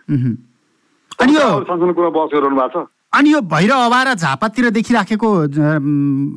अनि 1.21 1.33
यो 1.37 1.45
कुरा 1.93 2.11
बहस 2.17 2.29
गरिरहनु 2.33 2.57
भएको 2.61 2.81
छ। 2.81 2.89
अनि 3.13 3.33
यो 3.33 3.41
भैर 3.43 3.71
अभार 3.71 4.15
झापातिर 4.15 4.71
देखिराखेको 4.71 5.29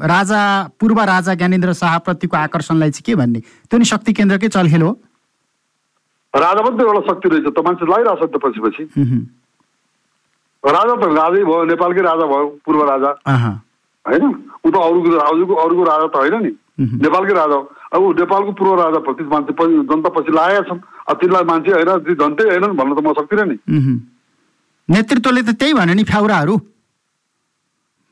राजा 0.10 0.42
पूर्व 0.80 1.00
राजा 1.06 1.34
ज्ञानेन्द्र 1.36 1.74
शाहप्रतिको 1.74 2.38
आकर्षणलाई 2.38 2.92
चाहिँ 2.92 3.06
के 3.06 3.16
भन्ने? 3.16 3.40
त्यो 3.70 3.78
नि 3.78 3.86
शक्ति 3.86 4.14
केन्द्रकै 4.14 4.48
चलखेल 4.50 4.82
हो 4.82 4.92
राजा 6.34 6.62
पनि 6.66 6.78
त 6.78 6.82
एउटा 6.82 7.02
शक्ति 7.08 7.30
रहेछ 7.30 7.54
त 7.54 7.60
मान्छे 7.62 7.86
लगाइरहेको 7.86 8.26
छ 8.26 8.42
पछि 8.42 8.60
पछि। 8.66 8.84
राजा 10.64 10.94
त 10.98 11.04
राजै 11.14 11.44
भयो 11.46 11.64
नेपालकै 11.70 12.02
राजा 12.02 12.26
भयो 12.26 12.48
पूर्व 12.66 12.82
राजा। 12.90 13.10
होइन? 14.06 14.24
ऊ 14.66 14.70
त 14.74 14.76
अरूको 14.76 15.10
अरूको 15.30 15.54
अरूको 15.54 15.84
राजा 15.84 16.08
त 16.10 16.16
होइन 16.18 16.36
नि। 16.42 16.52
नेपालकै 17.06 17.34
राजा 17.38 17.54
हो। 17.54 17.64
अब 17.94 18.02
ऊ 18.02 18.14
नेपालको 18.18 18.52
पूर्व 18.58 18.74
राजाप्रति 18.82 19.24
मान्छे 19.30 19.54
जनता 19.94 20.10
पछि 20.10 20.32
लागेका 20.34 20.64
छन्। 20.74 20.82
तिनलाई 21.22 21.44
मान्छे 21.54 21.72
होइन 21.78 22.18
जनतै 22.18 22.44
होइनन् 22.50 22.78
भन्न 22.82 22.92
त 22.98 23.00
म 23.06 23.14
सक्दिनँ 23.14 23.46
नि। 23.46 23.58
नेतृत्वले 24.90 25.42
त 25.42 25.50
त्यही 25.60 25.74
भन्यो 25.74 25.96
नि 25.96 26.04
फ्याउराहरू। 26.04 26.56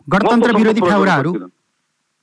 गणतन्त्र 0.08 0.52
विरोधी 0.58 0.82
फ्याउराहरू। 0.82 1.32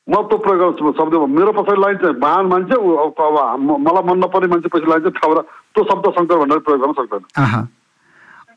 म 0.09 0.15
त 0.25 0.33
प्रयोग 0.45 0.93
शब्द 0.99 1.15
मेरो 1.37 1.53
पछाडि 1.53 1.81
लाइन 1.81 1.97
चाहिँ 2.01 2.17
महान 2.21 2.47
मान्छे 2.49 2.75
अब 2.75 3.21
मलाई 3.87 4.03
मन 4.09 4.19
नपर्ने 4.25 4.47
मान्छे 4.49 4.69
पछि 4.73 4.89
लाइन 4.89 5.01
चाहिँ 5.05 5.17
ठाउरा 5.21 5.43
त्यो 5.77 5.83
शब्द 5.91 6.05
शङ्कर 6.17 6.37
भनेर 6.43 6.59
प्रयोग 6.65 6.81
गर्न 6.81 6.93
सक्दैन। 6.97 7.23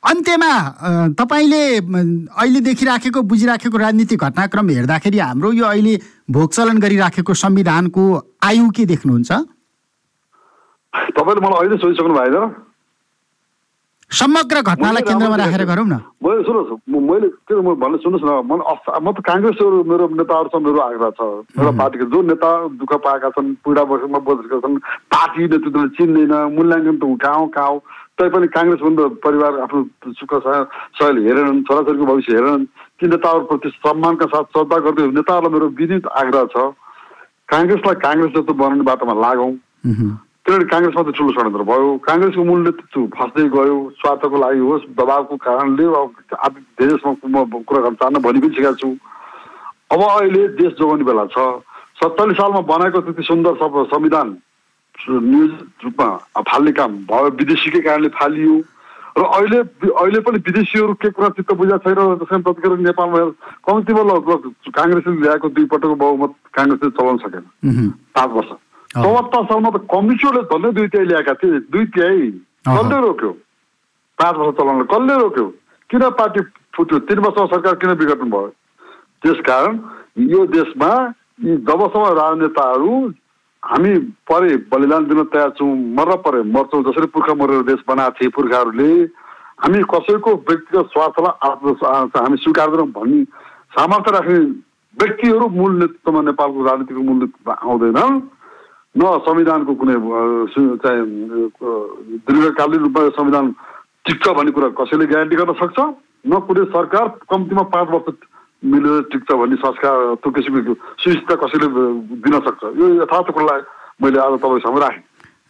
अन्त्यमा 0.03 0.51
तपाईँले 1.19 1.63
अहिले 1.77 2.59
देखिराखेको 2.65 3.21
बुझिराखेको 3.21 3.77
राजनीतिक 3.77 4.19
घटनाक्रम 4.23 4.69
हेर्दाखेरि 4.69 5.19
हाम्रो 5.19 5.51
यो 5.53 5.65
अहिले 5.65 5.93
भोग 6.31 6.49
चलन 6.55 6.77
गरिराखेको 6.79 7.33
संविधानको 7.35 8.03
आयु 8.41 8.69
के 8.71 8.85
देख्नुहुन्छ? 8.95 9.31
तपाईँले 11.19 11.41
मलाई 11.43 11.59
अहिले 11.59 11.77
सोधिसक्नु 11.83 12.13
भएको 12.15 12.31
छैन। 12.33 12.70
समग्र 14.11 14.61
घटनालाई 14.61 15.01
केन्द्रमा 15.07 15.35
राखेर 15.35 15.65
गरौँ 15.65 15.85
न। 15.85 15.93
मैले 16.23 16.43
सुन्नुहोस् 16.43 17.11
मैले 17.11 17.27
के 17.29 17.55
म 17.55 17.75
भन्नु 17.75 17.97
सुन्नुहोस् 17.97 18.27
न। 18.27 18.51
म 18.51 18.59
अस- 18.59 19.01
म 19.01 19.11
त 19.11 19.19
काङ्ग्रेसहरू 19.19 19.83
मेरो 19.83 20.07
नेताहरूसँग 20.07 20.65
मेरो 20.67 20.79
आग्रह 20.79 21.09
छ। 21.09 21.21
एउटा 21.21 21.71
पार्टीको 21.77 22.05
जो 22.05 22.21
नेता 22.21 22.67
दुःख 22.67 22.93
पाएका 22.93 23.29
छन् 23.29 23.55
पीडा 23.55 23.83
बसेमा 23.83 24.19
बसेका 24.19 24.59
छन् 24.59 24.77
पार्टी 25.15 25.41
नेतृत्वले 25.41 25.89
चिन्दैन 25.89 26.33
मूल्याङ्कन 26.55 26.97
त 26.97 27.03
गाउँ 27.25 27.47
गाउँ 27.49 27.79
तैपनि 28.19 28.47
काङ्ग्रेस 28.47 28.79
भन्दा 28.81 29.07
परिवार 29.07 29.59
आफ्नो 29.59 29.79
सुख 30.07 30.31
स- 30.33 30.67
शैल 30.99 31.17
हेरेनन् 31.27 31.63
छोराछोरीको 31.63 32.05
भविष्य 32.05 32.31
हेरेनन्। 32.35 32.65
ती 32.99 33.07
नेताहरूप्रति 33.07 33.69
सम्मानका 33.69 34.25
साथ 34.25 34.43
श्रद्धा 34.43 34.77
गर्दै 34.77 35.07
नेताहरूलाई 35.07 35.53
मेरो 35.53 35.67
विनित 35.67 36.07
आग्रह 36.07 36.45
छ। 36.45 36.57
काङ्ग्रेसलाई 37.47 37.95
काङ्ग्रेस 37.95 38.31
जस्तो 38.37 38.53
बनाउने 38.53 38.81
बाटोमा 38.81 39.13
लागौँ। 39.13 39.51
किनभने 40.45 40.65
काङ्ग्रेसमा 40.73 41.01
त 41.05 41.09
ठुलो 41.17 41.31
षड्यन्त्र 41.37 41.63
भयो। 41.69 41.87
काङ्ग्रेसको 42.01 42.43
मूल 42.43 42.61
नेतृत्व 42.65 43.01
फस्दै 43.13 43.45
गयो। 43.55 43.77
स्वार्थको 44.01 44.37
लागि 44.41 44.59
होस् 44.59 44.85
दबावको 44.97 45.35
कारणले 45.37 45.85
अब 45.85 46.53
देशमा 46.81 47.11
म 47.29 47.61
कुरा 47.61 47.81
गर्न 47.85 47.95
चाहन्न 48.01 48.21
भनि 48.25 48.39
पनि 48.41 48.55
सकेको 48.57 48.73
छु। 48.81 48.89
अब 49.93 50.01
अहिले 50.01 50.41
देश 50.57 50.71
जोगाउने 50.81 51.03
बेला 51.05 51.25
छ। 51.29 51.37
सत्तालिस 52.01 52.37
सालमा 52.41 52.61
बनाएको 52.73 52.99
त्यति 53.05 53.23
सुन्दर 53.29 53.53
सब 53.61 53.73
संविधान 53.93 54.27
नियोजित 55.09 55.85
रूपमा 55.85 56.09
फाल्ने 56.49 56.71
काम 56.73 56.91
भयो। 57.05 57.29
विदेशीकै 57.37 57.81
कारणले 57.85 58.09
फालियो। 58.17 58.55
र 59.11 59.21
अहिले 59.21 59.59
अहिले 59.91 60.19
पनि 60.25 60.37
विदेशीहरू 60.47 60.93
के 60.97 61.09
कुरा 61.11 61.29
चित्त 61.37 61.51
बुझाएको 61.53 61.83
छैन 61.83 62.17
त्यसैले 62.17 62.43
प्रतिक्रिया 62.47 62.81
नेपालमा 62.87 63.19
कम्तीमा 63.67 64.03
ल 64.09 64.11
ल 64.25 64.31
काङ्ग्रेसले 64.73 65.21
ल्याएको 65.21 65.47
दुई 65.53 65.65
पटकको 65.69 65.95
बहुमत 66.01 66.31
काङ्ग्रेसले 66.55 66.89
चलाउन 66.97 67.17
सकेन। 67.23 67.45
पाँच 68.15 68.29
वर्ष। 68.31 68.51
चौहत्तर 68.93 69.43
सालमा 69.49 69.69
त 69.69 69.87
कम्युनिस्टले 69.91 70.41
झन्डै 70.43 70.71
दुई 70.77 70.87
तिहाई 70.93 71.05
ल्याएका 71.07 71.33
थिए 71.41 71.59
दुई 71.71 71.85
तिहाई 71.95 72.29
कसले 72.67 72.97
रोक्यो 73.03 73.31
पाँच 74.17 74.35
वर्ष 74.37 74.55
चलाउन 74.57 74.83
कसले 74.91 75.15
रोक्यो 75.19 75.45
किन 75.89 76.09
पार्टी 76.17 76.41
फुट्यो 76.75 76.99
तिन 77.07 77.19
वर्षमा 77.25 77.45
सरकार 77.53 77.75
किन 77.83 77.93
बिगड्नु 78.01 78.29
भयो 78.31 78.47
त्यसकारण 79.23 79.79
यो 80.27 80.45
देशमा 80.51 80.91
यी 81.41 81.55
जबसम्म 81.63 82.11
राजनेताहरू 82.19 82.95
हामी 83.63 83.93
परे 84.29 84.55
बलिदान 84.67 85.07
दिन 85.07 85.23
तयार 85.31 85.49
छौँ 85.57 85.69
मर्न 85.97 86.15
परे 86.25 86.41
मर्छौँ 86.51 86.83
जसरी 86.83 87.07
पुर्खा 87.15 87.33
मरेर 87.39 87.63
देश 87.65 87.83
बनाएको 87.87 88.17
थिए 88.19 88.29
पुर्खाहरूले 88.37 88.89
हामी 89.63 89.81
कसैको 89.87 90.35
व्यक्तिगत 90.49 90.93
स्वार्थलाई 90.93 91.73
हामी 92.17 92.37
स्वीकार्दैनौँ 92.43 92.87
भन्ने 92.91 93.23
सामर्थ्य 93.71 94.11
राख्ने 94.11 94.39
व्यक्तिहरू 94.97 95.49
मूल 95.57 95.79
नेतृत्वमा 95.79 96.21
नेपालको 96.29 96.63
राजनीतिको 96.65 97.01
मूल 97.09 97.19
नेतृत्वमा 97.19 97.59
आउँदैनन् 97.63 98.21
न 98.97 99.01
संविधानको 99.25 99.73
कुनै 99.81 99.95
चाहिँ 100.83 101.03
दीर्घकालीन 102.27 102.79
रूपमा 102.79 103.09
संविधान 103.09 103.45
टिक्छ 104.05 104.27
भन्ने 104.27 104.51
कुरा 104.51 104.67
कसैले 104.79 105.05
ग्यारेन्टी 105.05 105.35
गर्न 105.35 105.53
सक्छ? 105.63 105.77
न 106.27 106.39
कुनै 106.47 106.63
सरकार 106.75 107.07
कम्तीमा 107.31 107.63
पाँच 107.71 107.87
वर्ष 107.91 108.15
मिलेर 108.63 109.01
टिक्छ 109.11 109.29
भन्ने 109.31 109.55
संस्कार 109.55 109.95
त्यो 110.21 110.31
किसिमको 110.31 110.73
सुनिश्चितता 111.03 111.35
कसैले 111.43 111.67
दिन 112.25 112.35
सक्छ? 112.47 112.61
यो 112.79 112.85
यथार्थ 113.03 113.31
कुरालाई 113.31 113.61
मैले 114.03 114.19
आज 114.19 114.39
तपाईँ 114.39 114.59
सामु 114.59 114.79
राखेँ। 114.79 115.03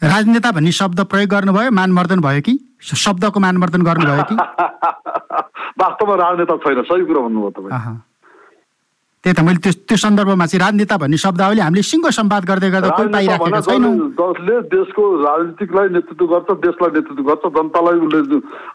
राजनेता 0.04 0.52
भन्ने 0.52 0.72
शब्द 0.72 1.00
प्रयोग 1.10 1.30
गर्नुभयो 1.30 1.72
मानवर्धन 1.72 2.20
भयो 2.22 2.42
कि? 2.46 2.54
शब्दको 2.82 3.40
मानवर्धन 3.40 3.82
गर्नुभयो 3.82 4.24
कि? 4.30 4.36
वास्तवमा 5.82 6.16
राजनेता 6.24 6.56
छैन 6.62 6.82
सही 6.82 7.06
कुरा 7.10 7.22
भन्नुभयो 7.26 7.50
तपाईँ। 7.58 8.11
त्यही 9.22 9.36
त 9.38 9.40
मैले 9.46 9.60
त्यो 9.62 9.72
त्यो 9.86 9.98
सन्दर्भमा 10.02 10.46
चाहिँ 10.50 10.62
राजनेता 10.66 10.96
भन्ने 10.98 11.18
शब्दावली 11.22 11.62
हामीले 11.62 11.86
सिङ्गो 11.86 12.10
सम्वाद 12.10 12.44
गर्दै 12.50 12.70
गर्दा 12.74 12.90
कोही 12.98 13.10
पाइराखेका 13.14 13.60
छैनौँ। 13.70 13.94
जसले 14.18 14.56
देशको 14.74 15.04
राजनीतिकलाई 15.22 15.88
नेतृत्व 15.94 16.26
गर्छ 16.32 16.50
देशलाई 16.66 16.92
नेतृत्व 16.98 17.24
गर्छ 17.30 17.44
जनतालाई 17.54 17.98
उसले 18.02 18.20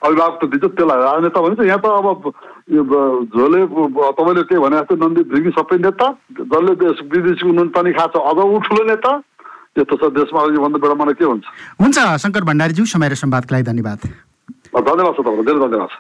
अभिभावक 0.07 0.35
त 0.39 0.45
दिन्छ 0.47 0.65
त्यसलाई 0.79 0.99
राजनेता 1.03 1.39
भनिन्छ। 1.43 1.63
यहाँ 1.67 1.83
त 1.83 1.87
अब 1.99 2.31
झोले 3.35 3.61
तपाईँले 3.67 4.43
के 4.47 4.55
भने 4.63 4.77
जस्तो 4.87 4.95
नन्दी 5.03 5.23
भिगी 5.35 5.51
सबै 5.59 5.77
नेता 5.83 6.07
जसले 6.39 6.73
देश 6.79 6.97
विदेशीको 7.11 7.53
नुन 7.59 7.69
पानी 7.75 7.91
खान्छ 7.99 8.15
अझ 8.15 8.39
ऊ 8.39 8.59
ठुलो 8.71 8.83
नेता 8.87 9.13
यस्तो 9.83 9.95
छ 9.99 10.03
देशमा 10.15 10.41
योभन्दा 10.55 10.79
बेला 10.79 10.95
मलाई 10.95 11.15
के 11.19 11.25
हुन्छ? 11.27 11.45
हुन्छ 11.83 11.97
शङ्कर 12.23 12.43
भण्डारीज्यू 12.49 12.85
समय 12.95 13.09
र 13.11 13.15
सम्वादको 13.19 13.51
लागि 13.55 13.67
धन्यवाद। 13.71 13.99
धन्यवाद 14.79 15.13
छ 15.15 15.21
तपाईँलाई 15.27 15.47
धेरै 15.47 15.61
धन्यवाद 15.67 15.91
छ। 15.91 15.95